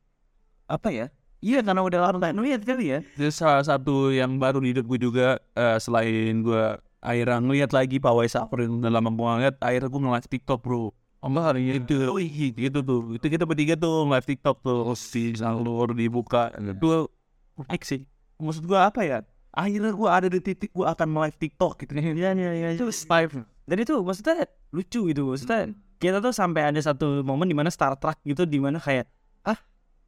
Apa 0.70 0.94
ya? 0.94 1.10
Iya, 1.38 1.62
karena 1.62 1.86
udah 1.86 1.98
lama 2.02 2.18
tak 2.18 2.34
nuit 2.34 2.60
kali 2.66 2.84
ya. 2.92 2.98
Terus 3.14 3.38
salah 3.38 3.62
satu 3.62 4.10
yang 4.10 4.42
baru 4.42 4.58
di 4.58 4.74
hidup 4.74 4.90
gue 4.90 4.98
juga 4.98 5.38
eh, 5.54 5.78
selain 5.78 6.42
gue 6.42 6.64
akhirnya 6.98 7.38
ngeliat 7.38 7.70
lagi 7.70 8.02
pawai 8.02 8.26
sahur 8.26 8.58
yang 8.58 8.82
udah 8.82 8.90
lama 8.90 9.14
banget 9.14 9.54
akhirnya 9.62 9.86
gue 9.86 10.00
ngeliat 10.02 10.26
TikTok 10.26 10.60
bro. 10.60 10.90
Oh 11.18 11.26
enggak 11.26 11.44
hari 11.50 11.82
itu 11.82 11.98
Wih, 12.14 12.54
gitu 12.54 12.78
tuh. 12.82 13.18
Itu 13.18 13.26
kita 13.26 13.42
bertiga 13.46 13.74
tuh 13.74 14.06
live 14.06 14.26
TikTok 14.26 14.62
tuh. 14.62 14.94
Si 14.94 15.34
sahur 15.34 15.94
dibuka. 15.94 16.54
Itu 16.58 17.10
Baik 17.58 17.82
sih. 17.82 18.06
Maksud 18.38 18.70
gua 18.70 18.86
apa 18.86 19.02
ya? 19.02 19.18
akhirnya 19.58 19.90
gue 19.90 20.08
ada 20.08 20.28
di 20.30 20.38
titik 20.38 20.70
gue 20.70 20.86
akan 20.86 21.08
live 21.26 21.36
TikTok 21.40 21.82
gitu. 21.82 21.92
Iya 21.98 22.30
iya 22.36 22.50
iya 22.54 22.68
itu 22.78 22.86
live. 22.86 23.42
Dan 23.66 23.76
itu 23.82 23.94
maksudnya 23.98 24.46
lucu 24.70 25.00
gitu. 25.10 25.22
Maksudnya 25.34 25.74
kita 25.98 26.22
tuh 26.22 26.30
sampai 26.30 26.70
ada 26.70 26.78
satu 26.78 27.26
momen 27.26 27.50
di 27.50 27.56
mana 27.58 27.72
Star 27.72 27.98
Trek 27.98 28.22
gitu 28.22 28.46
di 28.46 28.62
mana 28.62 28.78
kayak 28.78 29.10
ah 29.42 29.58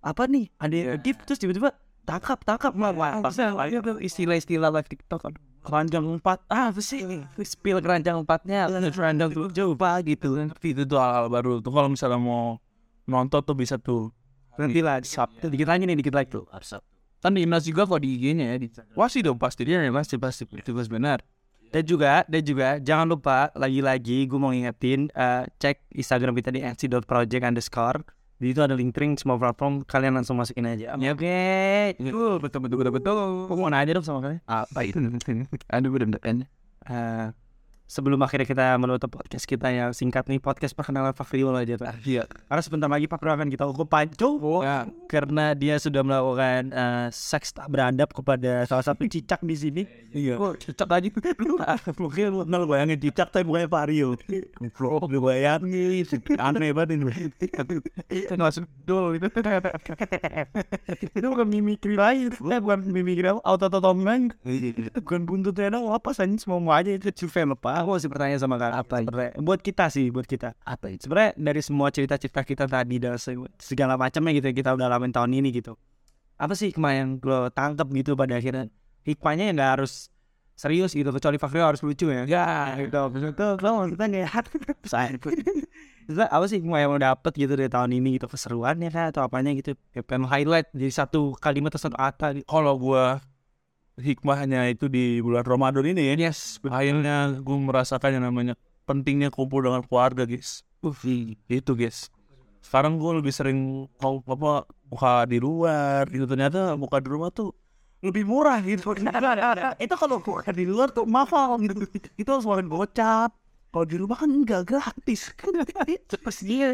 apa 0.00 0.26
nih? 0.26 0.48
Ada 0.56 0.74
yang 0.74 0.88
ngedip 0.96 1.16
terus 1.28 1.38
tiba-tiba 1.40 1.70
tangkap 2.08 2.40
tangkap. 2.44 2.72
Wah 2.76 3.20
maksudnya 3.20 3.52
itu 3.68 3.92
istilah-istilah 4.00 4.72
live 4.72 4.88
TikTok 4.88 5.20
kan 5.20 5.34
keranjang 5.60 6.04
empat. 6.08 6.48
Ah 6.48 6.72
apa 6.72 6.80
sih? 6.80 7.04
Spill 7.40 7.78
keranjang 7.84 8.24
empatnya. 8.24 8.66
Keranjang 8.90 9.30
tuh 9.30 9.52
coba 9.52 10.00
gitu. 10.00 10.40
Itu 10.64 10.82
tuh 10.88 10.98
hal-hal 10.98 11.28
baru 11.28 11.60
tuh. 11.60 11.70
Kalau 11.70 11.88
misalnya 11.92 12.18
mau 12.20 12.58
nonton 13.04 13.40
tuh 13.44 13.56
bisa 13.56 13.76
tuh. 13.76 14.12
Nanti 14.56 14.80
lah 14.80 15.00
Sabtu. 15.04 15.48
Dikit 15.52 15.68
lagi 15.68 15.84
nih 15.84 15.96
dikit 16.00 16.14
lagi 16.16 16.28
tuh. 16.32 16.44
Kan 17.20 17.36
di 17.36 17.44
Inas 17.44 17.68
juga 17.68 17.84
kok 17.84 18.00
di 18.00 18.16
IG-nya 18.16 18.56
ya 18.56 18.56
di 18.56 18.72
pasti 18.96 19.20
dong 19.20 19.36
pasti. 19.36 19.68
Iya 19.68 19.84
ya 19.84 19.92
pasti 19.92 20.16
pasti. 20.16 20.48
Itu 20.48 20.72
pasti 20.72 20.90
benar. 20.90 21.20
Dan 21.70 21.86
juga, 21.86 22.26
dan 22.26 22.42
juga 22.42 22.68
jangan 22.82 23.06
lupa 23.06 23.54
lagi-lagi 23.54 24.26
gue 24.26 24.38
mau 24.42 24.50
ngingetin 24.50 25.06
eh, 25.14 25.46
cek 25.62 25.94
Instagram 25.94 26.34
kita 26.34 26.50
di 26.50 26.66
nc.project 26.66 27.42
underscore. 27.46 28.02
Di 28.40 28.56
itu 28.56 28.60
ada 28.64 28.72
link 28.72 28.96
link 28.96 29.20
semua 29.20 29.36
platform 29.36 29.84
kalian 29.84 30.16
langsung 30.16 30.40
masukin 30.40 30.64
aja. 30.64 30.96
Ya. 30.96 31.12
Oke, 31.12 31.92
Betul 32.00 32.40
betul 32.40 32.60
betul 32.64 32.76
betul 32.80 32.92
betul. 32.96 33.16
Gue 33.52 33.56
mau 33.60 33.68
nanya 33.68 34.00
dong 34.00 34.06
sama 34.08 34.24
kalian. 34.24 34.40
Apa 34.48 34.80
itu? 34.80 34.96
Aduh 35.68 35.92
udah 35.92 36.08
depan. 36.16 36.48
Sebelum 37.90 38.22
akhirnya 38.22 38.46
kita 38.46 38.78
menutup 38.78 39.10
podcast 39.10 39.50
kita 39.50 39.66
yang 39.66 39.90
singkat 39.90 40.22
nih 40.30 40.38
podcast 40.38 40.78
perkenalan 40.78 41.10
Pak 41.10 41.26
Rio 41.34 41.50
aja 41.50 41.74
Pak. 41.74 42.06
Iya. 42.06 42.22
Karena 42.46 42.62
sebentar 42.62 42.86
lagi 42.86 43.10
Pak 43.10 43.18
Rio 43.18 43.34
akan 43.34 43.50
kita 43.50 43.66
hukum 43.66 43.82
panco 43.90 44.62
Ya. 44.62 44.86
karena 45.10 45.58
dia 45.58 45.74
sudah 45.82 46.06
melakukan 46.06 46.70
eh, 46.70 47.06
seks 47.10 47.50
tak 47.50 47.66
beradab 47.66 48.14
kepada 48.14 48.62
salah 48.70 48.86
satu 48.86 49.10
cicak 49.10 49.42
di 49.42 49.58
sini. 49.58 49.82
iya 50.14 50.38
Kok 50.38 50.62
cicak 50.62 50.86
aja 50.86 51.08
mungkin 51.98 52.24
lu 52.30 52.46
kenal 52.46 52.62
bayangin 52.70 53.02
cicak 53.02 53.34
tapi 53.34 53.42
bukannya 53.42 53.66
Pak. 53.66 53.82
Bro, 54.78 55.10
lu 55.10 55.18
bayangin 55.18 56.06
aneh 56.38 56.70
banget 56.70 56.94
ini. 56.94 57.10
Itu 58.06 58.32
nggak 58.38 58.54
sedul 58.54 59.18
itu. 59.18 59.26
itu 61.10 61.26
bukan 61.26 61.48
mimikri 61.50 61.98
lain, 61.98 62.30
eh, 62.30 62.60
bukan 62.62 62.86
mimikri 62.86 63.26
apa, 63.34 63.42
auto-totongan, 63.42 64.30
bukan 65.02 65.20
buntutnya 65.26 65.74
dong, 65.74 65.90
apa 65.90 66.14
saja 66.14 66.30
semua 66.38 66.62
aja 66.78 66.94
itu 66.94 67.10
Juve 67.10 67.42
lepas. 67.50 67.79
Aku 67.80 67.96
masih 67.96 68.08
bertanya 68.12 68.36
sama 68.36 68.60
kalian 68.60 68.76
apa? 68.76 68.96
Sebenarnya, 69.00 69.32
buat 69.40 69.60
kita 69.64 69.88
sih, 69.88 70.12
buat 70.12 70.28
kita. 70.28 70.52
Apa 70.62 70.92
itu? 70.92 71.08
Sebenarnya 71.08 71.32
dari 71.40 71.60
semua 71.64 71.88
cerita-cerita 71.88 72.44
kita 72.44 72.64
tadi 72.68 72.96
dan 73.00 73.16
se- 73.16 73.36
segala 73.56 73.96
macamnya 73.96 74.36
gitu 74.36 74.46
yang 74.52 74.58
kita 74.60 74.70
udah 74.76 74.86
alamin 74.86 75.10
tahun 75.10 75.32
ini 75.40 75.48
gitu. 75.56 75.80
Apa 76.40 76.56
sih 76.56 76.72
yang 76.72 77.20
lo 77.20 77.48
tangkap 77.52 77.88
gitu 77.92 78.16
pada 78.16 78.36
akhirnya? 78.36 78.68
Hikmahnya 79.04 79.48
ya 79.48 79.52
nggak 79.56 79.70
harus 79.80 80.12
serius 80.60 80.92
gitu, 80.92 81.08
kecuali 81.08 81.40
Fakrio 81.40 81.64
harus 81.64 81.80
lucu 81.80 82.12
ya. 82.12 82.28
Ya, 82.28 82.76
gitu. 82.76 83.00
Maksudnya 83.08 83.56
lo 83.64 83.70
maksudnya 83.80 84.06
kayak 84.12 84.44
saya. 84.84 85.16
Apa 86.28 86.44
sih 86.50 86.60
yang 86.60 86.90
lo 86.92 86.98
dapet 87.00 87.32
gitu 87.38 87.56
dari 87.56 87.72
tahun 87.72 87.96
ini 87.96 88.20
gitu 88.20 88.28
keseruannya 88.28 88.88
kah 88.92 89.08
atau 89.08 89.24
apanya 89.24 89.56
gitu? 89.56 89.72
Ya, 89.96 90.04
pengen 90.04 90.28
highlight 90.28 90.68
jadi 90.76 90.92
satu 90.92 91.32
kalimat 91.38 91.72
atau 91.72 91.88
satu 91.88 91.96
kata 91.96 92.26
gitu. 92.40 92.46
kalau 92.50 92.76
gue 92.76 93.04
hikmahnya 94.00 94.72
itu 94.72 94.88
di 94.88 95.20
bulan 95.20 95.44
Ramadan 95.44 95.84
ini 95.84 96.10
ya. 96.12 96.28
Yes, 96.28 96.58
akhirnya 96.66 97.38
gue 97.38 97.56
merasakan 97.60 98.20
yang 98.20 98.24
namanya 98.26 98.54
pentingnya 98.88 99.30
kumpul 99.30 99.62
dengan 99.62 99.84
keluarga 99.86 100.26
guys. 100.26 100.64
Uh, 100.80 100.96
itu 101.46 101.72
guys. 101.76 102.08
Sekarang 102.60 102.96
gue 102.96 103.20
lebih 103.20 103.32
sering 103.32 103.86
mau 104.00 104.20
apa 104.24 104.66
buka 104.88 105.24
di 105.28 105.38
luar 105.38 106.08
gitu. 106.08 106.26
Ternyata 106.26 106.74
buka 106.76 106.98
di 106.98 107.08
rumah 107.08 107.30
tuh 107.30 107.54
lebih 108.00 108.24
murah 108.24 108.58
gitu. 108.64 108.96
Itu 109.84 109.94
kalau 109.96 110.24
buka 110.24 110.50
di 110.52 110.64
luar 110.64 110.88
tuh 110.90 111.04
mahal 111.04 111.60
gitu. 111.60 111.84
Itu 112.16 112.28
harus 112.32 112.48
makan 112.48 112.66
gocap. 112.68 113.30
Kalau 113.70 113.86
di 113.86 113.96
rumah 114.00 114.18
kan 114.18 114.32
enggak 114.32 114.66
gratis. 114.66 115.30
Pasti 116.24 116.64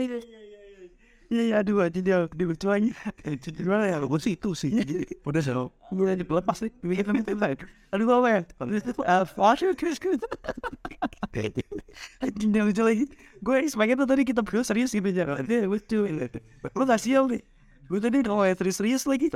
iya 1.31 1.43
iya 1.51 1.55
aduh, 1.63 1.87
aja 1.87 1.99
dia, 1.99 2.17
dia 2.31 2.47
lucu 2.47 2.67
aja. 2.71 2.91
gimana 3.51 3.91
ya 3.91 3.99
gue 3.99 4.21
sih 4.23 4.39
itu 4.39 4.55
sih 4.55 4.71
udah 5.29 5.43
so 5.43 5.75
Gue 5.95 6.11
aja 6.11 6.19
lepas 6.19 6.59
nih, 6.67 6.73
Aduh, 7.95 8.11
apa 8.11 8.27
ya? 8.27 8.41
Uh, 8.99 9.23
Flash, 9.23 9.63
Chris, 9.79 10.03
Chris. 10.03 10.19
Anjing, 12.27 12.51
dia 12.51 12.67
lucu 12.67 12.83
lagi. 12.83 13.07
Gue 13.39 13.71
sebagai 13.71 13.95
tuh 13.95 14.11
tadi 14.11 14.27
kita 14.27 14.43
berdua 14.43 14.67
serius 14.67 14.91
gitu 14.91 15.07
aja. 15.07 15.39
Dia 15.47 15.71
lucu. 15.71 16.03
Lu 16.75 16.83
gak 16.83 16.99
sial 16.99 17.31
nih. 17.31 17.39
Gue 17.87 18.03
tadi 18.03 18.19
mulai 18.27 18.59
serius-serius 18.59 19.07
lagi. 19.07 19.31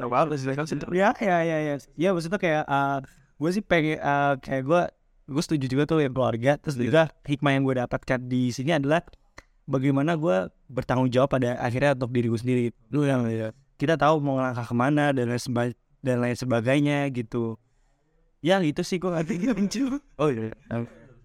Ya, 0.91 1.15
ya, 1.23 1.39
ya, 1.47 1.59
ya. 1.63 1.75
Ya, 1.95 2.09
maksudnya 2.11 2.43
kayak, 2.43 2.67
uh, 2.67 2.99
gue 3.39 3.51
sih 3.55 3.63
pengen, 3.63 4.03
uh, 4.03 4.35
kayak 4.43 4.67
gue, 4.67 4.83
gue 5.31 5.43
setuju 5.47 5.67
juga 5.71 5.87
tuh 5.87 6.03
yang 6.03 6.11
keluarga. 6.11 6.59
Terus 6.59 6.83
juga 6.83 7.15
hikmah 7.31 7.53
yang 7.55 7.63
gue 7.63 7.79
dapatkan 7.79 8.19
di 8.27 8.51
sini 8.51 8.75
adalah 8.75 9.07
bagaimana 9.67 10.17
gue 10.17 10.49
bertanggung 10.69 11.11
jawab 11.11 11.33
pada 11.33 11.57
akhirnya 11.61 11.97
untuk 11.97 12.11
diri 12.15 12.27
gue 12.29 12.41
sendiri. 12.41 12.63
Lu 12.93 13.05
yang 13.05 13.27
ya, 13.29 13.51
kita 13.77 13.97
tahu 13.97 14.21
mau 14.21 14.39
ngelangkah 14.39 14.67
ke 14.69 14.75
mana 14.77 15.13
dan 15.13 15.29
lain 15.33 15.41
seba- 15.41 15.79
dan 16.01 16.17
lain 16.21 16.37
sebagainya 16.37 17.09
gitu. 17.13 17.57
Ya 18.41 18.57
gitu 18.65 18.81
sih 18.81 18.97
gue 18.97 19.11
ngerti 19.13 19.35
lucu. 19.53 20.01
oh 20.17 20.29
iya 20.33 20.57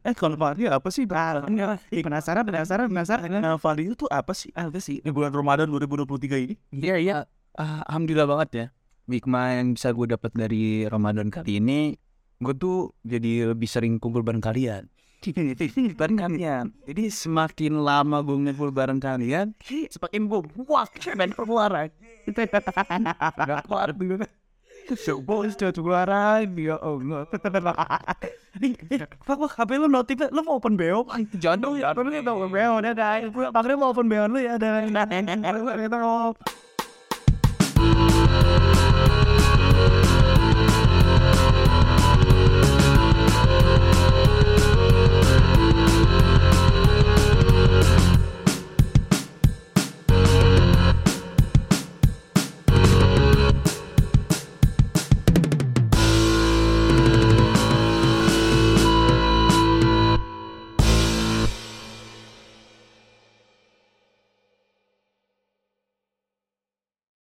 eh 0.06 0.14
kalau 0.14 0.38
Fahri 0.38 0.70
apa 0.70 0.86
sih 0.94 1.10
Penasaran, 1.10 2.46
penasaran, 2.46 2.86
penasaran. 2.94 3.26
Nah, 3.42 3.58
Fahri 3.58 3.90
itu 3.90 4.06
apa 4.14 4.38
sih? 4.38 4.54
Apa 4.54 4.78
sih? 4.78 5.02
Di 5.02 5.10
bulan 5.10 5.34
Ramadan 5.34 5.66
2023 5.66 6.46
ini? 6.46 6.54
Iya 6.70 6.96
iya. 7.02 7.18
Ah, 7.58 7.82
Alhamdulillah 7.90 8.30
banget 8.30 8.50
ya. 8.54 8.66
Hikmah 9.10 9.46
yang 9.58 9.74
bisa 9.74 9.90
gue 9.98 10.06
dapat 10.14 10.30
dari 10.38 10.86
Ramadan 10.86 11.34
kali 11.34 11.58
ini, 11.58 11.98
gue 12.38 12.54
tuh 12.54 12.94
jadi 13.02 13.50
lebih 13.54 13.66
sering 13.66 13.98
kumpul 13.98 14.22
bareng 14.22 14.42
kalian. 14.42 14.86
Bareng 15.96 16.20
kalian. 16.20 16.76
Jadi 16.86 17.10
semakin 17.10 17.82
lama 17.82 18.22
gue 18.22 18.38
ngumpul 18.38 18.70
bareng 18.70 19.00
kalian, 19.02 19.56
Semakin 19.66 20.30
gue 20.30 20.44
wah 20.68 20.86
main 21.18 21.32
perkeluaran. 21.34 21.90
Gak 22.30 23.62
keluar 23.66 23.90
dulu. 23.96 24.22
Bos 25.26 25.58
udah 25.58 25.74
keluaran 25.74 26.46
ya 26.54 26.78
Allah. 26.78 27.26
Pak, 29.26 29.42
HP 29.58 29.72
lu 29.82 29.90
notif, 29.90 30.22
lu 30.30 30.42
mau 30.46 30.62
open 30.62 30.78
BO? 30.78 31.10
Jangan 31.42 31.58
dong 31.58 31.82
ya, 31.82 31.90
lu 31.98 32.06
mau 32.22 32.46
open 32.46 32.54
BO, 32.54 32.86
udah 32.86 32.94
dah. 32.94 33.26
Paknya 33.50 33.82
mau 33.82 33.90
open 33.90 34.06
BO 34.06 34.30
lu 34.30 34.38
ya, 34.46 34.62
dah. 34.62 34.86